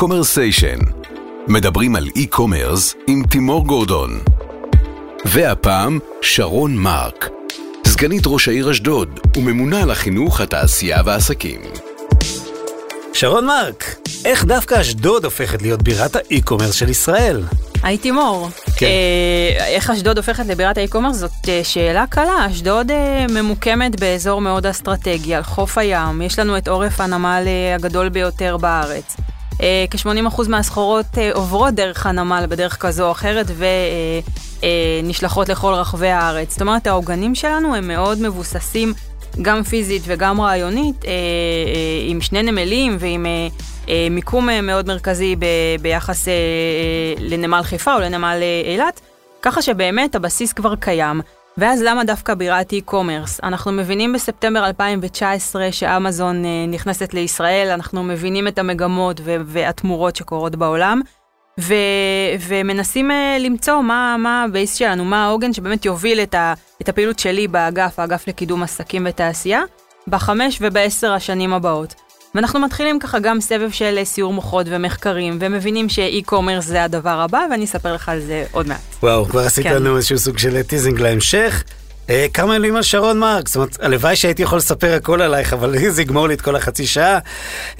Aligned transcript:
Commersation. 0.00 0.78
מדברים 1.48 1.96
על 1.96 2.08
e-commerce 2.16 2.94
עם 3.06 3.22
תימור 3.30 3.66
גורדון. 3.66 4.20
והפעם 5.24 5.98
שרון 6.22 6.76
מרק, 6.76 7.28
סגנית 7.86 8.22
ראש 8.26 8.48
העיר 8.48 8.70
אשדוד 8.70 9.20
וממונה 9.36 9.82
על 9.82 9.90
החינוך, 9.90 10.40
התעשייה 10.40 11.02
והעסקים. 11.04 11.60
שרון 13.12 13.46
מרק, 13.46 13.84
איך 14.24 14.44
דווקא 14.44 14.80
אשדוד 14.80 15.24
הופכת 15.24 15.62
להיות 15.62 15.82
בירת 15.82 16.16
ה 16.16 16.21
e-commerce 16.21 16.74
של 16.74 16.88
ישראל? 16.88 17.42
היי 17.82 17.98
תימור, 17.98 18.48
כן. 18.76 18.86
אה, 18.86 19.66
איך 19.66 19.90
אשדוד 19.90 20.16
הופכת 20.16 20.46
לבירת 20.46 20.78
ה 20.78 20.82
e-commerce 20.82 21.16
זאת 21.16 21.30
אה, 21.48 21.60
שאלה 21.64 22.04
קלה. 22.06 22.46
אשדוד 22.50 22.90
אה, 22.90 23.26
ממוקמת 23.30 24.00
באזור 24.00 24.40
מאוד 24.40 24.66
אסטרטגי, 24.66 25.34
על 25.34 25.42
חוף 25.42 25.78
הים, 25.78 26.22
יש 26.22 26.38
לנו 26.38 26.58
את 26.58 26.68
עורף 26.68 27.00
הנמל 27.00 27.42
הגדול 27.74 28.08
ביותר 28.08 28.56
בארץ. 28.56 29.16
אה, 29.62 29.84
כ-80% 29.90 30.48
מהסחורות 30.48 31.18
אה, 31.18 31.30
עוברות 31.34 31.74
דרך 31.74 32.06
הנמל 32.06 32.44
בדרך 32.48 32.76
כזו 32.80 33.06
או 33.06 33.12
אחרת 33.12 33.46
ונשלחות 35.02 35.48
לכל 35.48 35.72
רחבי 35.72 36.08
הארץ. 36.08 36.50
זאת 36.50 36.60
אומרת, 36.60 36.86
העוגנים 36.86 37.34
שלנו 37.34 37.74
הם 37.74 37.88
מאוד 37.88 38.22
מבוססים 38.22 38.92
גם 39.42 39.62
פיזית 39.62 40.02
וגם 40.06 40.40
רעיונית, 40.40 41.04
אה, 41.04 41.10
אה, 41.10 41.14
עם 42.08 42.20
שני 42.20 42.42
נמלים 42.42 42.96
ועם 43.00 43.26
אה, 43.26 43.48
אה, 43.88 44.06
מיקום 44.10 44.50
אה, 44.50 44.60
מאוד 44.60 44.86
מרכזי 44.86 45.36
ביחס 45.82 46.28
אה, 46.28 46.32
אה, 46.32 47.14
לנמל 47.18 47.62
חיפה 47.62 47.94
או 47.94 48.00
לנמל 48.00 48.38
אה, 48.42 48.72
אילת, 48.72 49.00
ככה 49.42 49.62
שבאמת 49.62 50.14
הבסיס 50.14 50.52
כבר 50.52 50.76
קיים. 50.76 51.20
ואז 51.60 51.82
למה 51.82 52.04
דווקא 52.04 52.34
בירת 52.34 52.72
e-commerce? 52.72 53.40
אנחנו 53.42 53.72
מבינים 53.72 54.12
בספטמבר 54.12 54.66
2019 54.66 55.72
שאמזון 55.72 56.44
אה, 56.44 56.66
נכנסת 56.68 57.14
לישראל, 57.14 57.68
אנחנו 57.70 58.02
מבינים 58.02 58.48
את 58.48 58.58
המגמות 58.58 59.20
והתמורות 59.24 60.16
שקורות 60.16 60.56
בעולם, 60.56 61.00
ו- 61.60 61.74
ומנסים 62.48 63.10
אה, 63.10 63.36
למצוא 63.40 63.80
מה, 63.80 64.16
מה 64.18 64.42
ה 64.42 64.48
base 64.48 64.74
שלנו, 64.74 65.04
מה 65.04 65.24
העוגן 65.24 65.52
שבאמת 65.52 65.84
יוביל 65.84 66.20
את, 66.20 66.34
ה- 66.34 66.54
את 66.82 66.88
הפעילות 66.88 67.18
שלי 67.18 67.48
באגף, 67.48 67.98
האגף 67.98 68.28
לקידום 68.28 68.62
עסקים 68.62 69.06
ותעשייה, 69.08 69.62
בחמש 70.08 70.58
ובעשר 70.60 71.12
השנים 71.12 71.52
הבאות. 71.52 71.94
ואנחנו 72.34 72.60
מתחילים 72.60 72.98
ככה 72.98 73.18
גם 73.18 73.40
סבב 73.40 73.70
של 73.70 73.94
אה, 73.98 74.04
סיעור 74.04 74.32
מוחות 74.32 74.66
ומחקרים, 74.70 75.38
ומבינים 75.40 75.88
ש 75.88 76.01
e-commerce 76.01 76.64
זה 76.64 76.84
הדבר 76.84 77.20
הבא, 77.20 77.40
ואני 77.50 77.64
אספר 77.64 77.94
לך 77.94 78.08
על 78.08 78.20
זה 78.20 78.44
עוד 78.50 78.68
מעט. 78.68 78.80
וואו, 79.02 79.24
כבר 79.24 79.40
עשית 79.40 79.64
כן. 79.64 79.74
לנו 79.74 79.96
איזשהו 79.96 80.18
סוג 80.18 80.38
של 80.38 80.62
teasing 80.62 81.00
להמשך. 81.00 81.64
אה, 82.10 82.26
כמה 82.34 82.52
מילים 82.52 82.76
על 82.76 82.82
שרון 82.82 83.18
מרק, 83.18 83.48
זאת 83.48 83.56
אומרת, 83.56 83.76
הלוואי 83.80 84.16
שהייתי 84.16 84.42
יכול 84.42 84.58
לספר 84.58 84.94
הכל 84.94 85.22
עלייך, 85.22 85.52
אבל 85.52 85.76
זה 85.90 86.02
יגמור 86.02 86.28
לי 86.28 86.34
את 86.34 86.40
כל 86.40 86.56
החצי 86.56 86.86
שעה. 86.86 87.18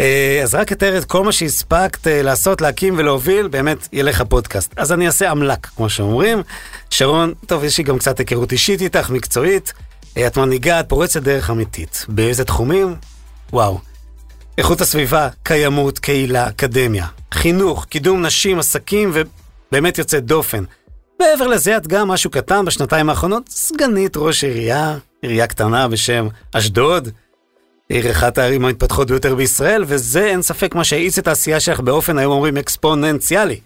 אה, 0.01 0.41
אז 0.43 0.55
רק 0.55 0.73
אתאר 0.73 0.99
את 0.99 1.05
כל 1.05 1.25
מה 1.25 1.33
שהספקת 1.33 2.07
אה, 2.07 2.23
לעשות, 2.23 2.61
להקים 2.61 2.95
ולהוביל, 2.99 3.49
באמת 3.49 3.89
יהיה 3.93 4.05
לך 4.05 4.23
פודקאסט. 4.29 4.75
אז 4.77 4.93
אני 4.93 5.07
אעשה 5.07 5.31
עמלק, 5.31 5.67
כמו 5.67 5.91
שאומרים. 5.91 6.43
שרון, 6.91 7.35
טוב, 7.47 7.65
יש 7.65 7.79
לי 7.79 7.85
גם 7.85 7.99
קצת 7.99 8.19
היכרות 8.19 8.53
אישית 8.53 8.81
איתך, 8.81 9.11
מקצועית. 9.11 9.73
אה, 10.17 10.27
את 10.27 10.39
מנהיגה, 10.39 10.81
את 10.81 10.89
פורצת 10.89 11.23
דרך 11.23 11.51
אמיתית. 11.51 12.07
באיזה 12.09 12.45
תחומים? 12.45 12.95
וואו. 13.53 13.90
איכות 14.61 14.81
הסביבה, 14.81 15.29
קיימות, 15.43 15.99
קהילה, 15.99 16.49
אקדמיה, 16.49 17.07
חינוך, 17.35 17.85
קידום 17.85 18.27
נשים, 18.27 18.59
עסקים 18.59 19.13
ובאמת 19.15 19.99
יוצאת 19.99 20.25
דופן. 20.25 20.65
מעבר 21.21 21.47
לזה 21.47 21.77
את 21.77 21.87
גם 21.87 22.09
משהו 22.09 22.31
קטן 22.31 22.65
בשנתיים 22.65 23.11
האחרונות, 23.11 23.49
סגנית 23.49 24.17
ראש 24.17 24.45
עירייה, 24.45 24.97
עירייה 25.23 25.47
קטנה 25.47 25.89
בשם 25.89 26.29
אשדוד, 26.53 27.09
עיר 27.89 28.11
אחת 28.11 28.39
הערים 28.39 28.65
המתפתחות 28.65 29.11
ביותר 29.11 29.35
בישראל, 29.35 29.85
וזה 29.87 30.27
אין 30.27 30.43
ספק 30.43 30.75
מה 30.75 30.85
שהאיץ 30.85 31.19
את 31.19 31.29
העשייה 31.29 31.61
שלך 31.61 31.81
באופן 31.81 32.19
היום 32.19 32.33
אומרים 32.33 32.57
אקספוננציאלי. 32.57 33.61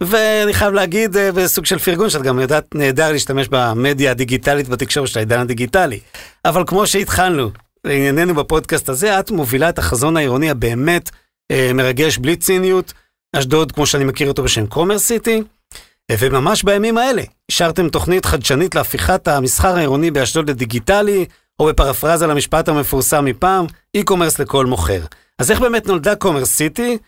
ואני 0.00 0.54
חייב 0.54 0.74
להגיד 0.74 1.16
אה, 1.16 1.32
בסוג 1.32 1.66
של 1.66 1.78
פרגון 1.78 2.10
שאת 2.10 2.22
גם 2.22 2.38
יודעת 2.38 2.74
נהדר 2.74 3.12
להשתמש 3.12 3.48
במדיה 3.50 4.10
הדיגיטלית 4.10 4.68
בתקשורת 4.68 5.08
של 5.08 5.18
העידן 5.18 5.40
הדיגיטלי. 5.40 6.00
אבל 6.44 6.64
כמו 6.66 6.86
שהתחלנו, 6.86 7.50
לענייננו 7.86 8.34
בפודקאסט 8.34 8.88
הזה, 8.88 9.20
את 9.20 9.30
מובילה 9.30 9.68
את 9.68 9.78
החזון 9.78 10.16
העירוני 10.16 10.50
הבאמת 10.50 11.10
אה, 11.50 11.70
מרגש 11.74 12.18
בלי 12.18 12.36
ציניות, 12.36 12.92
אשדוד 13.36 13.72
כמו 13.72 13.86
שאני 13.86 14.04
מכיר 14.04 14.28
אותו 14.28 14.42
בשם 14.42 14.66
קומר 14.66 14.98
סיטי, 14.98 15.42
אה, 16.10 16.16
וממש 16.18 16.62
בימים 16.62 16.98
האלה 16.98 17.22
אישרתם 17.48 17.88
תוכנית 17.88 18.26
חדשנית 18.26 18.74
להפיכת 18.74 19.28
המסחר 19.28 19.76
העירוני 19.76 20.10
באשדוד 20.10 20.50
לדיגיטלי, 20.50 21.26
או 21.60 21.66
בפרפרזה 21.66 22.26
למשפט 22.26 22.68
המפורסם 22.68 23.24
מפעם, 23.24 23.66
אי-קומרס 23.94 24.38
לכל 24.38 24.66
מוכר. 24.66 25.00
אז 25.38 25.50
איך 25.50 25.60
באמת 25.60 25.86
נולדה 25.86 26.16
קומר 26.16 26.44
סיטי, 26.44 26.98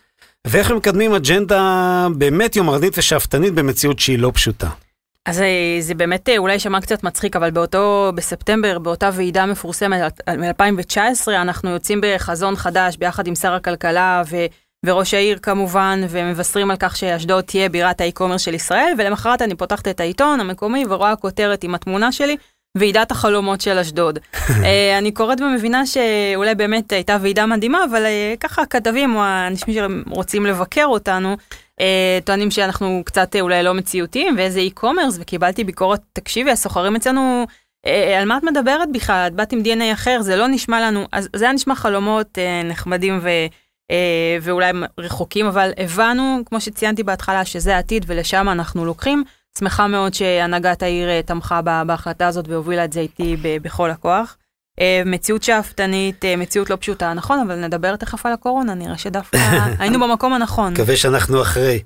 ואיך 0.47 0.71
הם 0.71 0.77
מקדמים 0.77 1.15
אג'נדה 1.15 2.09
באמת 2.17 2.57
יומרנית 2.57 2.99
ושאפתנית 2.99 3.55
במציאות 3.55 3.99
שהיא 3.99 4.19
לא 4.19 4.31
פשוטה. 4.35 4.69
אז 5.27 5.41
אה, 5.41 5.77
זה 5.81 5.95
באמת 5.95 6.29
אה, 6.29 6.39
אולי 6.39 6.53
יישמע 6.53 6.81
קצת 6.81 7.03
מצחיק, 7.03 7.37
אבל 7.37 7.51
באותו, 7.51 8.13
בספטמבר, 8.15 8.79
באותה 8.79 9.11
ועידה 9.13 9.47
מפורסמת 9.47 10.21
מ-2019, 10.29 11.29
אנחנו 11.29 11.71
יוצאים 11.71 12.01
בחזון 12.03 12.57
חדש 12.57 12.97
ביחד 12.97 13.27
עם 13.27 13.35
שר 13.35 13.55
הכלכלה 13.55 14.23
ו, 14.31 14.37
וראש 14.87 15.15
העיר 15.15 15.39
כמובן, 15.43 16.01
ומבשרים 16.09 16.71
על 16.71 16.77
כך 16.81 16.97
שאשדוד 16.97 17.45
תהיה 17.45 17.69
בירת 17.69 18.01
האי-קומרס 18.01 18.41
של 18.41 18.55
ישראל, 18.55 18.93
ולמחרת 18.99 19.43
אני 19.43 19.55
פותחת 19.55 19.89
את 19.89 20.01
העיתון 20.01 20.41
המקומי 20.41 20.85
ורואה 20.89 21.17
כותרת 21.17 21.65
עם 21.65 21.75
התמונה 21.75 22.13
שלי. 22.13 22.37
ועידת 22.79 23.11
החלומות 23.11 23.61
של 23.61 23.79
אשדוד. 23.79 24.19
אה, 24.65 24.99
אני 24.99 25.13
קוראת 25.13 25.41
ומבינה 25.41 25.87
שאולי 25.87 26.55
באמת 26.55 26.93
הייתה 26.93 27.17
ועידה 27.21 27.47
מדהימה, 27.47 27.85
אבל 27.91 28.05
אה, 28.05 28.35
ככה 28.41 28.63
הכתבים 28.63 29.17
או 29.17 29.23
האנשים 29.23 29.75
שרוצים 29.75 30.47
לבקר 30.47 30.85
אותנו, 30.85 31.29
אה, 31.31 31.35
טוענים 32.25 32.51
שאנחנו 32.51 33.03
קצת 33.05 33.37
אה, 33.37 33.41
אולי 33.41 33.63
לא 33.63 33.75
מציאותיים, 33.75 34.35
ואיזה 34.39 34.61
אי-קומרס, 34.61 35.17
וקיבלתי 35.21 35.65
ביקורת, 35.65 36.01
תקשיבי, 36.13 36.51
הסוחרים 36.51 36.97
אצלנו, 36.97 37.47
אה, 37.87 38.19
על 38.21 38.29
מה 38.29 38.37
את 38.39 38.43
מדברת 38.43 38.89
בכלל? 38.93 39.25
את 39.27 39.35
באת 39.35 39.53
עם 39.53 39.63
DNA 39.65 39.93
אחר, 39.93 40.19
זה 40.23 40.37
לא 40.37 40.47
נשמע 40.49 40.81
לנו, 40.81 41.07
אז 41.13 41.29
זה 41.37 41.45
היה 41.45 41.53
נשמע 41.55 41.75
חלומות 41.75 42.39
אה, 42.39 42.63
נחמדים 42.65 43.19
ו... 43.23 43.29
אה, 43.91 44.39
ואולי 44.43 44.71
רחוקים, 44.99 45.47
אבל 45.47 45.71
הבנו, 45.77 46.41
כמו 46.47 46.61
שציינתי 46.61 47.03
בהתחלה, 47.03 47.45
שזה 47.45 47.77
העתיד 47.77 48.05
ולשם 48.09 48.49
אנחנו 48.49 48.85
לוקחים. 48.85 49.25
שמחה 49.59 49.87
מאוד 49.87 50.15
שהנהגת 50.15 50.83
העיר 50.83 51.09
אה, 51.09 51.21
תמכה 51.23 51.63
בה- 51.63 51.83
בהחלטה 51.87 52.27
הזאת 52.27 52.49
והובילה 52.49 52.85
את 52.85 52.93
זה 52.93 53.01
איתי 53.01 53.37
בכל 53.43 53.91
הכוח. 53.91 54.37
אה, 54.81 55.03
מציאות 55.07 55.43
שאפתנית, 55.43 56.25
אה, 56.25 56.37
מציאות 56.37 56.71
לא 56.71 56.77
פשוטה, 56.77 57.13
נכון, 57.13 57.39
אבל 57.47 57.55
נדבר 57.55 57.97
תכף 57.97 58.27
על 58.27 58.33
הקורונה, 58.33 58.75
נראה 58.75 58.99
שדווקא 58.99 59.39
היינו 59.79 60.01
במקום 60.01 60.33
הנכון. 60.33 60.73
מקווה 60.73 60.97
שאנחנו 60.97 61.43
אחרי. 61.43 61.83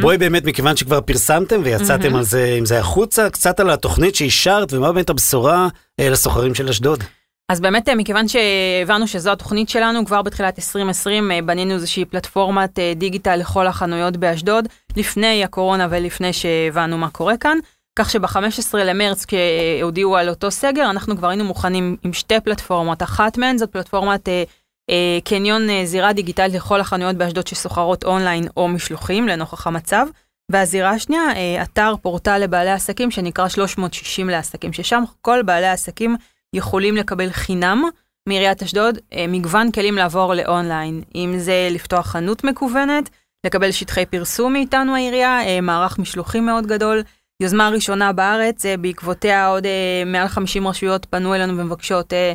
בואי 0.00 0.18
באמת, 0.18 0.44
מכיוון 0.44 0.76
שכבר 0.76 1.00
פרסמתם 1.00 1.60
ויצאתם. 1.64 2.16
על 2.16 2.22
זה, 2.22 2.54
עם 2.58 2.66
זה 2.66 2.78
החוצה, 2.78 3.30
קצת 3.30 3.60
על 3.60 3.70
התוכנית 3.70 4.14
שאישרת 4.14 4.72
ומה 4.72 4.92
באמת 4.92 5.10
הבשורה 5.10 5.68
אה, 6.00 6.10
לסוחרים 6.10 6.54
של 6.54 6.68
אשדוד. 6.68 7.04
אז 7.48 7.60
באמת, 7.60 7.88
מכיוון 7.88 8.28
שהבנו 8.28 9.06
שזו 9.06 9.32
התוכנית 9.32 9.68
שלנו, 9.68 10.06
כבר 10.06 10.22
בתחילת 10.22 10.58
2020 10.58 11.32
אה, 11.32 11.42
בנינו 11.42 11.74
איזושהי 11.74 12.04
פלטפורמת 12.04 12.78
דיגיטל 12.96 13.36
לכל 13.36 13.66
החנויות 13.66 14.16
באשדוד, 14.16 14.68
לפני 14.96 15.44
הקורונה 15.44 15.86
ולפני 15.90 16.32
שהבנו 16.32 16.98
מה 16.98 17.10
קורה 17.10 17.36
כאן. 17.36 17.58
כך 17.96 18.10
שב-15 18.10 18.76
למרץ, 18.76 19.24
כשהודיעו 19.24 20.16
על 20.16 20.28
אותו 20.28 20.50
סגר, 20.50 20.90
אנחנו 20.90 21.16
כבר 21.16 21.28
היינו 21.28 21.44
מוכנים 21.44 21.96
עם 22.02 22.12
שתי 22.12 22.40
פלטפורמות. 22.40 23.02
אחת 23.02 23.38
מהן 23.38 23.58
זאת 23.58 23.70
פלטפורמת 23.70 24.28
אה, 24.28 24.44
אה, 24.90 25.18
קניון 25.24 25.70
אה, 25.70 25.82
זירה 25.84 26.12
דיגיטלית 26.12 26.54
לכל 26.54 26.80
החנויות 26.80 27.16
באשדוד 27.16 27.46
שסוחרות 27.46 28.04
אונליין 28.04 28.48
או 28.56 28.68
משלוחים, 28.68 29.28
לנוכח 29.28 29.66
המצב. 29.66 30.06
והזירה 30.52 30.90
השנייה, 30.90 31.22
אה, 31.36 31.62
אתר 31.62 31.94
פורטל 32.02 32.38
לבעלי 32.38 32.70
עסקים 32.70 33.10
שנקרא 33.10 33.48
360 33.48 34.30
לעסקים, 34.30 34.72
ששם 34.72 35.02
כל 35.22 35.42
בעלי 35.42 35.66
העסקים 35.66 36.16
יכולים 36.52 36.96
לקבל 36.96 37.30
חינם 37.30 37.84
מעיריית 38.28 38.62
אשדוד 38.62 38.98
אה, 39.12 39.24
מגוון 39.28 39.70
כלים 39.70 39.94
לעבור 39.94 40.34
לאונליין, 40.34 41.02
אם 41.14 41.34
זה 41.38 41.68
לפתוח 41.70 42.06
חנות 42.06 42.44
מקוונת, 42.44 43.10
לקבל 43.46 43.70
שטחי 43.70 44.06
פרסום 44.06 44.52
מאיתנו 44.52 44.94
העירייה, 44.94 45.46
אה, 45.46 45.60
מערך 45.60 45.98
משלוחים 45.98 46.46
מאוד 46.46 46.66
גדול. 46.66 47.02
יוזמה 47.42 47.68
ראשונה 47.68 48.12
בארץ, 48.12 48.66
אה, 48.66 48.76
בעקבותיה 48.76 49.48
עוד 49.48 49.66
אה, 49.66 50.02
מעל 50.06 50.28
50 50.28 50.68
רשויות 50.68 51.04
פנו 51.04 51.34
אלינו 51.34 51.58
ומבקשות 51.58 52.12
אה, 52.12 52.32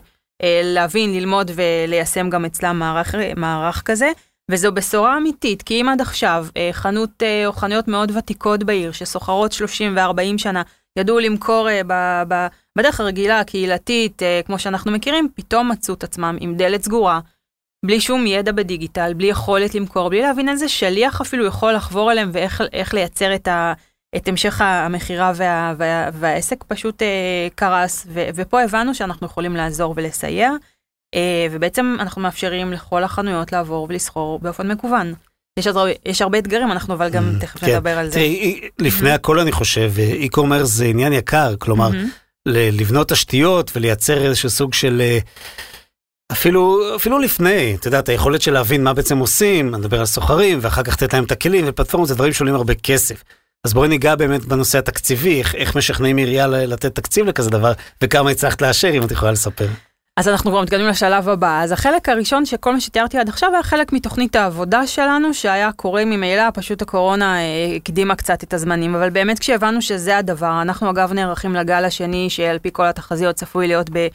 להבין, 0.63 1.13
ללמוד 1.13 1.51
וליישם 1.55 2.29
גם 2.29 2.45
אצלם 2.45 2.79
מערך, 2.79 3.15
מערך 3.35 3.81
כזה. 3.85 4.11
וזו 4.51 4.71
בשורה 4.71 5.17
אמיתית, 5.17 5.61
כי 5.61 5.81
אם 5.81 5.89
עד 5.89 6.01
עכשיו 6.01 6.47
חנות 6.71 7.23
או 7.45 7.53
חנויות 7.53 7.87
מאוד 7.87 8.11
ותיקות 8.17 8.63
בעיר, 8.63 8.91
שסוחרות 8.91 9.51
30 9.51 9.95
ו-40 9.97 10.37
שנה, 10.37 10.61
ידעו 10.99 11.19
למכור 11.19 11.67
ב, 11.87 11.93
ב, 12.27 12.47
בדרך 12.77 12.99
הרגילה, 12.99 13.39
הקהילתית, 13.39 14.21
כמו 14.45 14.59
שאנחנו 14.59 14.91
מכירים, 14.91 15.27
פתאום 15.35 15.71
מצאו 15.71 15.93
את 15.93 16.03
עצמם 16.03 16.37
עם 16.39 16.55
דלת 16.55 16.83
סגורה, 16.83 17.19
בלי 17.85 18.01
שום 18.01 18.27
ידע 18.27 18.51
בדיגיטל, 18.51 19.13
בלי 19.13 19.27
יכולת 19.27 19.75
למכור, 19.75 20.09
בלי 20.09 20.21
להבין 20.21 20.49
איזה 20.49 20.69
שליח 20.69 21.21
אפילו 21.21 21.45
יכול 21.45 21.73
לחבור 21.73 22.11
אליהם 22.11 22.29
ואיך 22.33 22.63
איך 22.73 22.93
לייצר 22.93 23.35
את, 23.35 23.47
ה, 23.47 23.73
את 24.15 24.27
המשך 24.27 24.61
המכירה 24.61 25.31
וה, 25.35 25.73
וה, 25.77 26.09
והעסק 26.13 26.63
פשוט 26.67 27.01
אה, 27.01 27.07
קרס, 27.55 28.05
ו, 28.09 28.27
ופה 28.35 28.61
הבנו 28.61 28.95
שאנחנו 28.95 29.27
יכולים 29.27 29.55
לעזור 29.55 29.93
ולסייע, 29.97 30.51
אה, 31.15 31.47
ובעצם 31.51 31.95
אנחנו 31.99 32.21
מאפשרים 32.21 32.71
לכל 32.73 33.03
החנויות 33.03 33.51
לעבור 33.51 33.85
ולסחור 33.89 34.39
באופן 34.39 34.71
מקוון. 34.71 35.13
יש, 35.59 35.67
הרבה, 35.67 35.89
יש 36.05 36.21
הרבה 36.21 36.37
אתגרים, 36.37 36.71
אנחנו 36.71 36.93
אבל 36.93 37.09
גם 37.09 37.35
Mm, 37.37 37.41
תכף 37.41 37.59
כן. 37.59 37.75
נדבר 37.75 37.97
על 37.97 38.07
זה. 38.07 38.13
תראי, 38.13 38.61
לפני 38.79 39.11
הכל 39.11 39.39
אני 39.39 39.51
חושב, 39.51 39.91
e-commerce 40.21 40.63
זה 40.63 40.85
עניין 40.85 41.13
יקר, 41.13 41.55
כלומר. 41.59 41.89
ל- 42.45 42.81
לבנות 42.81 43.09
תשתיות 43.09 43.71
ולייצר 43.75 44.25
איזשהו 44.25 44.49
סוג 44.49 44.73
של... 44.73 45.01
אה, 45.01 45.17
אפילו, 46.31 46.81
אפילו 46.95 47.19
לפני, 47.19 47.75
את 47.79 47.85
יודעת, 47.85 48.09
היכולת 48.09 48.41
של 48.41 48.53
להבין 48.53 48.83
מה 48.83 48.93
בעצם 48.93 49.17
עושים, 49.17 49.75
אני 49.75 49.81
מדבר 49.81 49.99
על 49.99 50.05
סוחרים, 50.05 50.59
ואחר 50.61 50.83
כך 50.83 50.93
לתת 50.93 51.13
להם 51.13 51.23
את 51.23 51.31
הכלים 51.31 51.65
ופלטפורמות, 51.67 52.07
זה 52.07 52.15
דברים 52.15 52.33
שעולים 52.33 52.55
הרבה 52.55 52.73
כסף. 52.75 53.23
אז 53.67 53.73
בואי 53.73 53.89
ניגע 53.89 54.15
באמת 54.15 54.45
בנושא 54.45 54.77
התקציבי, 54.77 55.39
איך, 55.39 55.55
איך 55.55 55.77
משכנעים 55.77 56.17
עירייה 56.17 56.47
לתת 56.47 56.95
תקציב 56.95 57.25
לכזה 57.25 57.49
דבר, 57.49 57.71
וכמה 58.03 58.29
הצלחת 58.29 58.61
לאשר, 58.61 58.89
אם 58.89 59.03
את 59.03 59.11
יכולה 59.11 59.31
לספר. 59.31 59.67
אז 60.19 60.27
אנחנו 60.27 60.51
כבר 60.51 60.61
מתקדמים 60.61 60.87
לשלב 60.87 61.29
הבא. 61.29 61.61
אז 61.63 61.71
החלק 61.71 62.09
הראשון 62.09 62.45
שכל 62.45 62.73
מה 62.73 62.81
שתיארתי 62.81 63.17
עד 63.17 63.29
עכשיו 63.29 63.53
היה 63.53 63.63
חלק 63.63 63.93
מתוכנית 63.93 64.35
העבודה 64.35 64.87
שלנו, 64.87 65.33
שהיה 65.33 65.71
קורה 65.71 66.05
ממילא, 66.05 66.43
פשוט 66.53 66.81
הקורונה 66.81 67.37
אה, 67.37 67.75
הקדימה 67.75 68.15
קצת 68.15 68.43
את 68.43 68.53
הזמנים, 68.53 68.95
אבל 68.95 69.09
באמת 69.09 69.39
כשהבנו 69.39 69.81
שזה 69.81 70.17
הדבר, 70.17 70.61
אנחנו 70.61 70.89
אגב 70.89 71.13
נערכים 71.13 71.55
לגל 71.55 71.85
השני, 71.85 72.29
שעל 72.29 72.59
פי 72.59 72.69
כל 72.73 72.85
התחזיות 72.85 73.35
צפוי 73.35 73.67
להיות 73.67 73.89
ב, 73.93 74.07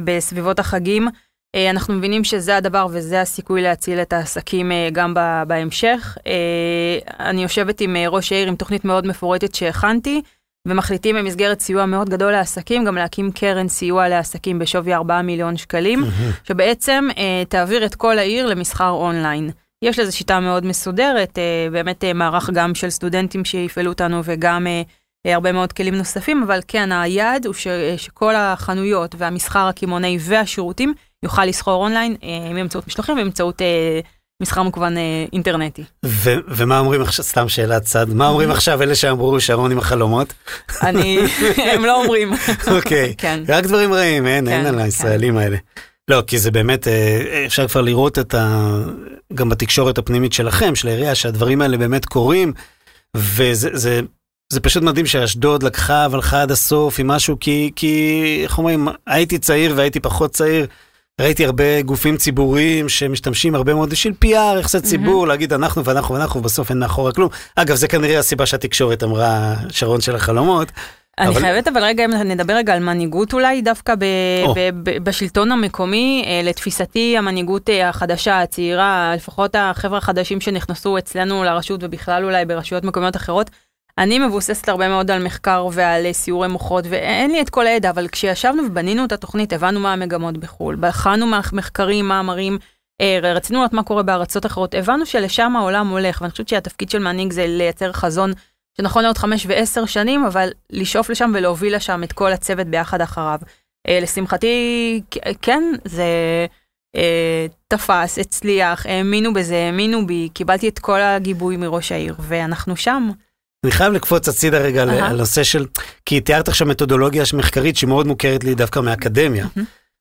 בסביבות 0.00 0.58
החגים. 0.58 1.08
אה, 1.54 1.70
אנחנו 1.70 1.94
מבינים 1.94 2.24
שזה 2.24 2.56
הדבר 2.56 2.86
וזה 2.90 3.20
הסיכוי 3.20 3.62
להציל 3.62 3.98
את 3.98 4.12
העסקים 4.12 4.72
אה, 4.72 4.88
גם 4.92 5.14
בהמשך. 5.46 6.18
אה, 6.26 7.26
אני 7.28 7.42
יושבת 7.42 7.80
עם 7.80 7.96
ראש 7.96 8.32
העיר 8.32 8.48
עם 8.48 8.56
תוכנית 8.56 8.84
מאוד 8.84 9.06
מפורטת 9.06 9.54
שהכנתי. 9.54 10.22
ומחליטים 10.68 11.16
במסגרת 11.16 11.60
סיוע 11.60 11.86
מאוד 11.86 12.08
גדול 12.08 12.32
לעסקים, 12.32 12.84
גם 12.84 12.94
להקים 12.96 13.32
קרן 13.32 13.68
סיוע 13.68 14.08
לעסקים 14.08 14.58
בשווי 14.58 14.94
4 14.94 15.22
מיליון 15.22 15.56
שקלים, 15.56 16.04
שבעצם 16.44 17.08
תעביר 17.48 17.84
את 17.84 17.94
כל 17.94 18.18
העיר 18.18 18.46
למסחר 18.46 18.90
אונליין. 18.90 19.50
יש 19.84 19.98
לזה 19.98 20.12
שיטה 20.12 20.40
מאוד 20.40 20.66
מסודרת, 20.66 21.38
באמת 21.72 22.04
מערך 22.14 22.50
גם 22.50 22.74
של 22.74 22.90
סטודנטים 22.90 23.44
שיפעלו 23.44 23.90
אותנו 23.90 24.20
וגם 24.24 24.66
הרבה 25.26 25.52
מאוד 25.52 25.72
כלים 25.72 25.94
נוספים, 25.94 26.42
אבל 26.42 26.60
כן, 26.68 26.92
היעד 26.92 27.46
הוא 27.46 27.54
ש, 27.54 27.66
שכל 27.96 28.34
החנויות 28.36 29.14
והמסחר 29.18 29.66
הקמעונאי 29.68 30.18
והשירותים 30.20 30.94
יוכל 31.24 31.44
לסחור 31.44 31.84
אונליין 31.84 32.16
אה, 32.22 32.54
באמצעות 32.54 32.86
משלוחים 32.86 33.14
ובאמצעות 33.14 33.62
אה, 33.62 34.00
מסחר 34.42 34.62
מקוון 34.62 34.96
אה, 34.96 35.24
אינטרנטי. 35.32 35.84
ו- 36.04 36.34
ומה 36.48 36.78
אומרים 36.78 37.02
עכשיו, 37.02 37.24
סתם 37.24 37.48
שאלת 37.48 37.82
צד, 37.82 38.08
מה 38.08 38.28
אומרים 38.28 38.50
עכשיו 38.50 38.82
אלה 38.82 38.94
שאמרו 38.94 39.40
שרון 39.40 39.72
עם 39.72 39.78
החלומות? 39.78 40.32
אני, 40.82 41.18
הם 41.72 41.84
לא 41.84 42.02
אומרים. 42.02 42.32
אוקיי, 42.76 43.14
כן. 43.18 43.42
רק 43.48 43.64
דברים 43.64 43.92
רעים, 43.92 44.26
אין, 44.26 44.48
אין 44.48 44.60
כן, 44.60 44.66
על 44.66 44.74
כן. 44.74 44.80
הישראלים 44.80 45.36
האלה. 45.36 45.56
לא, 46.10 46.22
כי 46.26 46.38
זה 46.38 46.50
באמת, 46.50 46.86
אפשר 47.46 47.68
כבר 47.68 47.80
לראות 47.80 48.18
את 48.18 48.34
ה... 48.34 48.74
גם 49.34 49.48
בתקשורת 49.48 49.98
הפנימית 49.98 50.32
שלכם, 50.32 50.74
של 50.74 50.88
העירייה, 50.88 51.14
שהדברים 51.14 51.62
האלה 51.62 51.78
באמת 51.78 52.04
קורים, 52.04 52.52
וזה 53.16 53.68
זה, 53.72 54.00
זה 54.52 54.60
פשוט 54.60 54.82
מדהים 54.82 55.06
שאשדוד 55.06 55.62
לקחה 55.62 56.06
והלכה 56.10 56.42
עד 56.42 56.50
הסוף 56.50 56.98
עם 56.98 57.06
משהו, 57.06 57.36
כי, 57.40 57.70
כי, 57.76 58.40
איך 58.42 58.58
אומרים, 58.58 58.88
הייתי 59.06 59.38
צעיר 59.38 59.72
והייתי 59.76 60.00
פחות 60.00 60.30
צעיר. 60.30 60.66
ראיתי 61.20 61.44
הרבה 61.44 61.82
גופים 61.82 62.16
ציבוריים 62.16 62.88
שמשתמשים 62.88 63.54
הרבה 63.54 63.74
מאוד 63.74 63.90
בשביל 63.90 64.14
PR, 64.24 64.58
יחסי 64.60 64.80
ציבור, 64.80 65.26
להגיד 65.28 65.52
אנחנו 65.52 65.84
ואנחנו 65.84 66.14
ואנחנו, 66.14 66.40
ובסוף 66.40 66.70
אין 66.70 66.78
מאחורה 66.78 67.12
כלום. 67.12 67.28
אגב, 67.56 67.76
זה 67.76 67.88
כנראה 67.88 68.18
הסיבה 68.18 68.46
שהתקשורת 68.46 69.02
אמרה 69.02 69.54
שרון 69.68 70.00
של 70.00 70.14
החלומות. 70.16 70.68
אני 71.18 71.28
אבל- 71.28 71.40
חייבת 71.40 71.68
אבל 71.68 71.82
רגע, 71.84 72.04
אם 72.04 72.10
נדבר 72.10 72.54
רגע 72.54 72.74
על 72.74 72.80
מנהיגות 72.82 73.32
אולי, 73.32 73.62
דווקא 73.62 73.94
ב, 73.94 74.04
או. 74.46 74.54
ב, 74.54 74.58
ב, 74.82 75.04
בשלטון 75.04 75.52
המקומי, 75.52 76.24
אה, 76.26 76.40
לתפיסתי 76.44 77.14
המנהיגות 77.18 77.70
אה, 77.70 77.88
החדשה, 77.88 78.40
הצעירה, 78.42 79.12
לפחות 79.16 79.54
החבר'ה 79.58 79.98
החדשים 79.98 80.40
שנכנסו 80.40 80.98
אצלנו 80.98 81.44
לרשות 81.44 81.80
ובכלל 81.84 82.24
אולי 82.24 82.44
ברשויות 82.44 82.84
מקומיות 82.84 83.16
אחרות, 83.16 83.50
אני 84.00 84.18
מבוססת 84.18 84.68
הרבה 84.68 84.88
מאוד 84.88 85.10
על 85.10 85.24
מחקר 85.24 85.68
ועל 85.72 86.06
אה, 86.06 86.12
סיורי 86.12 86.48
מוחות, 86.48 86.84
ואין 86.88 87.30
לי 87.30 87.40
את 87.40 87.50
כל 87.50 87.66
הידע, 87.66 87.90
אבל 87.90 88.08
כשישבנו 88.08 88.62
ובנינו 88.66 89.04
את 89.04 89.12
התוכנית, 89.12 89.52
הבנו 89.52 89.80
מה 89.80 89.92
המגמות 89.92 90.38
בחו"ל, 90.38 90.76
בחנו 90.80 91.26
מחקרים, 91.52 92.08
מאמרים, 92.08 92.58
אה, 93.00 93.18
רצינו 93.22 93.58
לראות 93.58 93.72
מה 93.72 93.82
קורה 93.82 94.02
בארצות 94.02 94.46
אחרות, 94.46 94.74
הבנו 94.74 95.06
שלשם 95.06 95.56
העולם 95.56 95.88
הולך, 95.88 96.20
ואני 96.20 96.30
חושבת 96.30 96.48
שהתפקיד 96.48 96.90
של 96.90 96.98
מנהיג 96.98 97.32
זה 97.32 97.46
לייצר 97.46 97.92
חזון 97.92 98.32
שנכון 98.76 99.04
לעוד 99.04 99.18
חמש 99.18 99.46
ועשר 99.48 99.86
שנים, 99.86 100.24
אבל 100.24 100.48
לשאוף 100.70 101.10
לשם 101.10 101.32
ולהוביל 101.34 101.76
לשם 101.76 102.04
את 102.04 102.12
כל 102.12 102.32
הצוות 102.32 102.66
ביחד 102.66 103.00
אחריו. 103.00 103.38
אה, 103.88 104.00
לשמחתי, 104.02 105.00
כן, 105.42 105.62
זה 105.84 106.06
אה, 106.96 107.46
תפס, 107.68 108.18
הצליח, 108.18 108.86
האמינו 108.86 109.32
בזה, 109.32 109.56
האמינו 109.56 110.06
בי, 110.06 110.28
קיבלתי 110.34 110.68
את 110.68 110.78
כל 110.78 111.00
הגיבוי 111.00 111.56
מראש 111.56 111.92
העיר, 111.92 112.14
ואנחנו 112.18 112.76
שם. 112.76 113.10
אני 113.64 113.72
חייב 113.72 113.92
לקפוץ 113.92 114.28
הצידה 114.28 114.58
רגע 114.58 114.82
אהה. 114.84 114.92
על 115.06 115.14
הנושא 115.14 115.42
של, 115.42 115.66
כי 116.06 116.20
תיארת 116.20 116.48
עכשיו 116.48 116.66
מתודולוגיה 116.66 117.24
מחקרית 117.34 117.76
שהיא 117.76 117.88
מאוד 117.88 118.06
מוכרת 118.06 118.44
לי 118.44 118.54
דווקא 118.54 118.80
מהאקדמיה. 118.80 119.46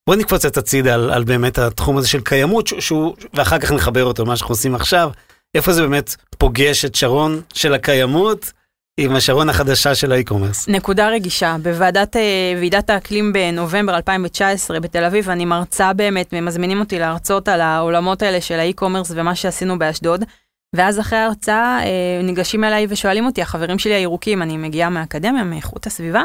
בוא 0.08 0.16
נקפוץ 0.16 0.46
את 0.46 0.58
הצידה 0.58 0.94
על, 0.94 1.12
על 1.12 1.24
באמת 1.24 1.58
התחום 1.58 1.98
הזה 1.98 2.08
של 2.08 2.22
קיימות, 2.22 2.68
שהוא- 2.68 3.16
ואחר 3.34 3.60
כך 3.60 3.72
נחבר 3.72 4.04
אותו 4.06 4.24
למה 4.26 4.36
שאנחנו 4.38 4.54
עושים 4.54 4.76
עכשיו. 4.76 5.10
איפה 5.56 5.74
זה 5.74 5.82
באמת 5.82 6.16
פוגש 6.38 6.86
את 6.86 6.96
שרון 6.96 7.42
של 7.54 7.74
הקיימות 7.74 8.52
עם 9.00 9.16
השרון 9.16 9.50
החדשה 9.50 9.96
של 9.96 10.12
האי-קומרס. 10.12 10.68
נקודה 10.68 11.10
רגישה, 11.10 11.56
בוועדת 11.64 12.16
אה, 12.16 12.22
ועידת 12.60 12.90
האקלים 12.90 13.34
בנובמבר 13.34 13.96
2019 13.96 14.80
בתל 14.80 15.04
אביב, 15.04 15.30
אני 15.30 15.46
מרצה 15.46 15.94
באמת, 15.94 16.30
ומזמינים 16.34 16.80
אותי 16.80 17.00
להרצות 17.00 17.48
על 17.48 17.62
העולמות 17.62 18.22
האלה 18.22 18.42
של 18.42 18.60
האי-קומרס 18.60 19.12
ומה 19.16 19.36
שעשינו 19.36 19.80
באשדוד. 19.80 20.24
ואז 20.76 21.00
אחרי 21.00 21.20
ההרצאה 21.20 21.80
אה, 21.84 22.22
ניגשים 22.24 22.64
אליי 22.64 22.86
ושואלים 22.90 23.26
אותי, 23.26 23.42
החברים 23.42 23.80
שלי 23.80 23.94
הירוקים, 23.94 24.42
אני 24.42 24.58
מגיעה 24.58 24.90
מהאקדמיה, 24.90 25.44
מאיכות 25.44 25.88
הסביבה, 25.88 26.24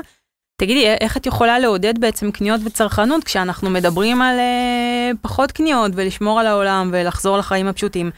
תגידי, 0.60 0.88
א- 0.88 0.96
איך 1.00 1.16
את 1.16 1.26
יכולה 1.26 1.58
לעודד 1.58 1.98
בעצם 1.98 2.30
קניות 2.30 2.60
וצרכנות 2.64 3.24
כשאנחנו 3.24 3.70
מדברים 3.70 4.22
על 4.22 4.38
אה, 4.38 5.10
פחות 5.20 5.52
קניות 5.52 5.92
ולשמור 5.94 6.40
על 6.40 6.46
העולם 6.46 6.90
ולחזור 6.92 7.38
לחיים 7.38 7.66
הפשוטים? 7.66 8.10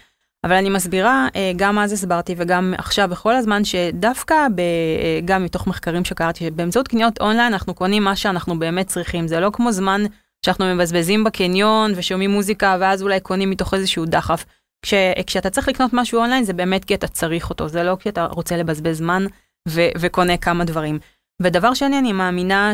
אבל 0.44 0.54
אני 0.54 0.70
מסבירה, 0.70 1.28
אה, 1.36 1.52
גם 1.56 1.78
אז 1.78 1.92
הסברתי 1.92 2.34
וגם 2.38 2.74
עכשיו 2.78 3.08
בכל 3.08 3.34
הזמן, 3.34 3.64
שדווקא 3.64 4.34
ב, 4.54 4.60
אה, 4.60 5.20
גם 5.24 5.44
מתוך 5.44 5.66
מחקרים 5.66 6.04
שקראתי, 6.04 6.44
שבאמצעות 6.44 6.88
קניות 6.88 7.20
אונליין 7.20 7.52
אנחנו 7.52 7.74
קונים 7.74 8.04
מה 8.04 8.16
שאנחנו 8.16 8.58
באמת 8.58 8.86
צריכים. 8.86 9.28
זה 9.28 9.40
לא 9.40 9.50
כמו 9.52 9.72
זמן 9.72 10.04
שאנחנו 10.44 10.74
מבזבזים 10.74 11.24
בקניון 11.24 11.92
ושומעים 11.96 12.30
מוזיקה 12.30 12.76
ואז 12.80 13.02
אולי 13.02 13.20
קונים 13.20 13.50
מתוך 13.50 13.74
איזשהו 13.74 14.04
דחף. 14.04 14.44
כש, 14.82 14.94
כשאתה 15.26 15.50
צריך 15.50 15.68
לקנות 15.68 15.90
משהו 15.92 16.20
אונליין 16.20 16.44
זה 16.44 16.52
באמת 16.52 16.84
כי 16.84 16.94
אתה 16.94 17.08
צריך 17.08 17.50
אותו, 17.50 17.68
זה 17.68 17.82
לא 17.82 17.96
כי 18.00 18.08
אתה 18.08 18.24
רוצה 18.26 18.56
לבזבז 18.56 18.96
זמן 18.96 19.26
ו, 19.68 19.80
וקונה 19.98 20.36
כמה 20.36 20.64
דברים. 20.64 20.98
ודבר 21.42 21.74
שני, 21.74 21.98
אני 21.98 22.12
מאמינה 22.12 22.72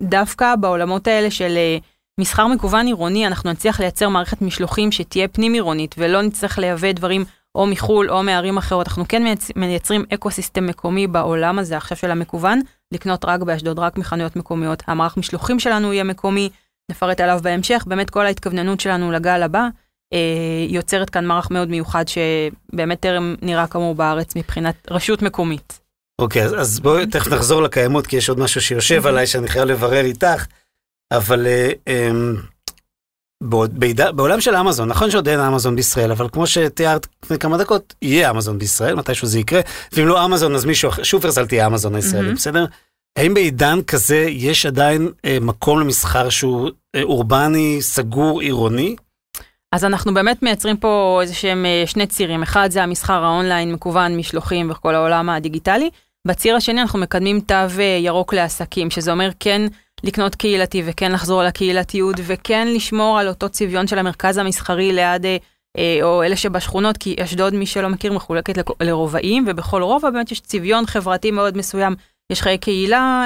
שדווקא 0.00 0.56
בעולמות 0.56 1.06
האלה 1.06 1.30
של 1.30 1.56
אה, 1.56 1.78
מסחר 2.20 2.46
מקוון 2.46 2.86
עירוני, 2.86 3.26
אנחנו 3.26 3.50
נצליח 3.50 3.80
לייצר 3.80 4.08
מערכת 4.08 4.42
משלוחים 4.42 4.92
שתהיה 4.92 5.28
פנים 5.28 5.52
עירונית, 5.52 5.94
ולא 5.98 6.22
נצטרך 6.22 6.58
לייבא 6.58 6.92
דברים 6.92 7.24
או 7.54 7.66
מחו"ל 7.66 8.10
או 8.10 8.22
מערים 8.22 8.56
אחרות. 8.56 8.88
אנחנו 8.88 9.04
כן 9.08 9.22
מייצ- 9.24 9.52
מייצרים 9.56 10.04
ecosystem 10.14 10.66
מקומי 10.66 11.06
בעולם 11.06 11.58
הזה 11.58 11.76
עכשיו 11.76 11.96
של 11.96 12.10
המקוון, 12.10 12.60
לקנות 12.92 13.24
רק 13.24 13.40
באשדוד, 13.40 13.78
רק 13.78 13.98
מחנויות 13.98 14.36
מקומיות. 14.36 14.82
המערך 14.86 15.16
משלוחים 15.16 15.60
שלנו 15.60 15.92
יהיה 15.92 16.04
מקומי, 16.04 16.50
נפרט 16.90 17.20
עליו 17.20 17.40
בהמשך. 17.42 17.84
באמת 17.86 18.10
כל 18.10 18.26
ההתכווננות 18.26 18.80
שלנו 18.80 19.12
לגל 19.12 19.42
הבא 19.42 19.58
אה, 19.60 19.68
יוצרת 20.68 21.10
כאן 21.10 21.26
מערך 21.26 21.50
מאוד 21.50 21.68
מיוחד 21.68 22.04
שבאמת 22.08 23.00
טרם 23.00 23.34
נראה 23.42 23.66
כמוהו 23.66 23.94
בארץ 23.94 24.36
מבחינת 24.36 24.74
רשות 24.90 25.22
מקומית. 25.22 25.80
אוקיי, 26.20 26.42
אז, 26.44 26.54
אז 26.60 26.80
בואי 26.80 27.06
תכף 27.06 27.32
נחזור 27.32 27.62
לקיימות, 27.62 28.06
כי 28.06 28.16
יש 28.16 28.28
עוד 28.28 28.38
משהו 28.40 28.60
שיושב 28.60 29.06
עליי 29.06 29.26
שאני 29.26 29.48
חייב 29.48 29.64
לברר 29.68 30.04
איתך, 30.04 30.46
אבל 31.12 31.46
אה, 31.46 31.70
אמ, 31.88 32.36
בעוד- 33.42 33.78
בעיד- 33.80 34.00
בעולם 34.14 34.40
של 34.40 34.56
אמזון, 34.56 34.88
נכון 34.88 35.10
שעוד 35.10 35.28
אין 35.28 35.40
אמזון 35.40 35.76
בישראל, 35.76 36.10
אבל 36.12 36.28
כמו 36.32 36.46
שתיארת 36.46 37.06
לפני 37.24 37.38
כמה 37.38 37.58
דקות, 37.58 37.94
יהיה 38.02 38.30
אמזון 38.30 38.58
בישראל, 38.58 38.94
מתישהו 38.94 39.26
זה 39.28 39.38
יקרה, 39.38 39.60
ואם 39.92 40.06
לא 40.06 40.24
אמזון 40.24 40.54
אז 40.54 40.64
מישהו 40.64 40.88
אחר, 40.88 41.02
שופרסל 41.02 41.46
תהיה 41.46 41.66
אמזון 41.66 41.94
הישראלי. 41.94 42.34
בסדר? 42.34 42.64
האם 43.18 43.34
בעידן 43.34 43.78
כזה 43.86 44.16
יש 44.28 44.66
עדיין 44.66 45.08
אה, 45.24 45.38
מקום 45.40 45.80
למסחר 45.80 46.28
שהוא 46.28 46.70
אה, 46.94 47.02
אורבני, 47.02 47.78
סגור, 47.82 48.40
עירוני? 48.40 48.96
אז 49.74 49.84
אנחנו 49.84 50.14
באמת 50.14 50.42
מייצרים 50.42 50.76
פה 50.76 51.18
איזה 51.22 51.34
שהם 51.34 51.66
אה, 51.66 51.82
שני 51.86 52.06
צירים, 52.06 52.42
אחד 52.42 52.68
זה 52.70 52.82
המסחר 52.82 53.24
האונליין, 53.24 53.72
מקוון, 53.72 54.16
משלוחים 54.16 54.70
וכל 54.70 54.94
העולם 54.94 55.30
הדיגיטלי. 55.30 55.90
בציר 56.26 56.56
השני 56.56 56.80
אנחנו 56.80 56.98
מקדמים 56.98 57.40
תו 57.40 57.54
אה, 57.54 57.98
ירוק 58.00 58.34
לעסקים, 58.34 58.90
שזה 58.90 59.12
אומר 59.12 59.30
כן 59.40 59.62
לקנות 60.04 60.34
קהילתי 60.34 60.82
וכן 60.86 61.12
לחזור 61.12 61.42
לקהילתיות 61.42 62.16
וכן 62.26 62.68
לשמור 62.68 63.18
על 63.18 63.28
אותו 63.28 63.48
צביון 63.48 63.86
של 63.86 63.98
המרכז 63.98 64.38
המסחרי 64.38 64.92
ליד, 64.92 65.26
אה, 65.78 65.98
או 66.02 66.22
אלה 66.22 66.36
שבשכונות, 66.36 66.96
כי 66.96 67.16
אשדוד, 67.24 67.54
מי 67.54 67.66
שלא 67.66 67.88
מכיר, 67.88 68.12
מחולקת 68.12 68.70
לרובעים, 68.80 69.44
ובכל 69.48 69.82
רובע 69.82 70.10
באמת 70.10 70.32
יש 70.32 70.40
צביון 70.40 70.86
חברתי 70.86 71.30
מאוד 71.30 71.56
מסוים. 71.56 71.94
יש 72.32 72.42
חיי 72.42 72.58
קהילה 72.58 73.24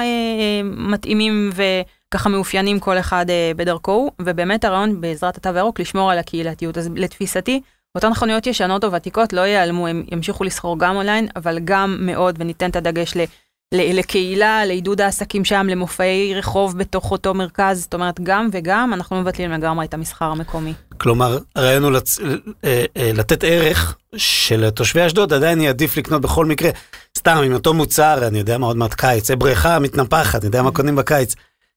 מתאימים 0.63 1.49
וככה 2.09 2.29
מאופיינים 2.29 2.79
כל 2.79 2.97
אחד 2.97 3.25
אה, 3.29 3.51
בדרכו, 3.55 4.11
ובאמת 4.21 4.63
הרעיון 4.65 5.01
בעזרת 5.01 5.37
התו 5.37 5.49
הירוק 5.49 5.79
לשמור 5.79 6.11
על 6.11 6.17
הקהילתיות. 6.17 6.77
אז 6.77 6.89
לתפיסתי, 6.95 7.61
אותן 7.95 8.13
חנויות 8.13 8.47
ישנות 8.47 8.83
או 8.83 8.91
ותיקות 8.91 9.33
לא 9.33 9.41
ייעלמו, 9.41 9.87
הם 9.87 10.03
ימשיכו 10.11 10.43
לסחור 10.43 10.79
גם 10.79 10.95
אונליין, 10.95 11.27
אבל 11.35 11.59
גם 11.63 11.97
מאוד, 11.99 12.35
וניתן 12.39 12.69
את 12.69 12.75
הדגש 12.75 13.17
ל... 13.17 13.23
לקהילה, 13.73 14.65
לעידוד 14.65 15.01
העסקים 15.01 15.45
שם, 15.45 15.67
למופעי 15.69 16.33
רחוב 16.35 16.77
בתוך 16.77 17.11
אותו 17.11 17.33
מרכז, 17.33 17.81
זאת 17.81 17.93
אומרת 17.93 18.19
גם 18.23 18.49
וגם, 18.51 18.93
אנחנו 18.93 19.15
לא 19.15 19.21
מבטלים 19.21 19.51
לגמרי 19.51 19.85
את 19.85 19.93
המסחר 19.93 20.25
המקומי. 20.25 20.73
כלומר, 20.97 21.37
הרעיון 21.55 21.83
הוא 21.83 21.91
לצ... 21.91 22.19
אה, 22.65 22.85
אה, 22.97 23.11
לתת 23.13 23.43
ערך 23.43 23.97
שלתושבי 24.15 25.05
אשדוד 25.05 25.33
עדיין 25.33 25.59
יהיה 25.59 25.69
עדיף 25.69 25.97
לקנות 25.97 26.21
בכל 26.21 26.45
מקרה, 26.45 26.69
סתם 27.17 27.37
עם 27.45 27.53
אותו 27.53 27.73
מוצר, 27.73 28.27
אני 28.27 28.39
יודע 28.39 28.57
מה 28.57 28.67
עוד 28.67 28.77
מעט 28.77 28.93
קיץ, 28.93 29.31
בריכה 29.31 29.79
מתנפחת, 29.79 30.39
אני 30.39 30.47
יודע 30.47 30.61
מה 30.61 30.71
קונים 30.71 30.95
בקיץ. 30.95 31.35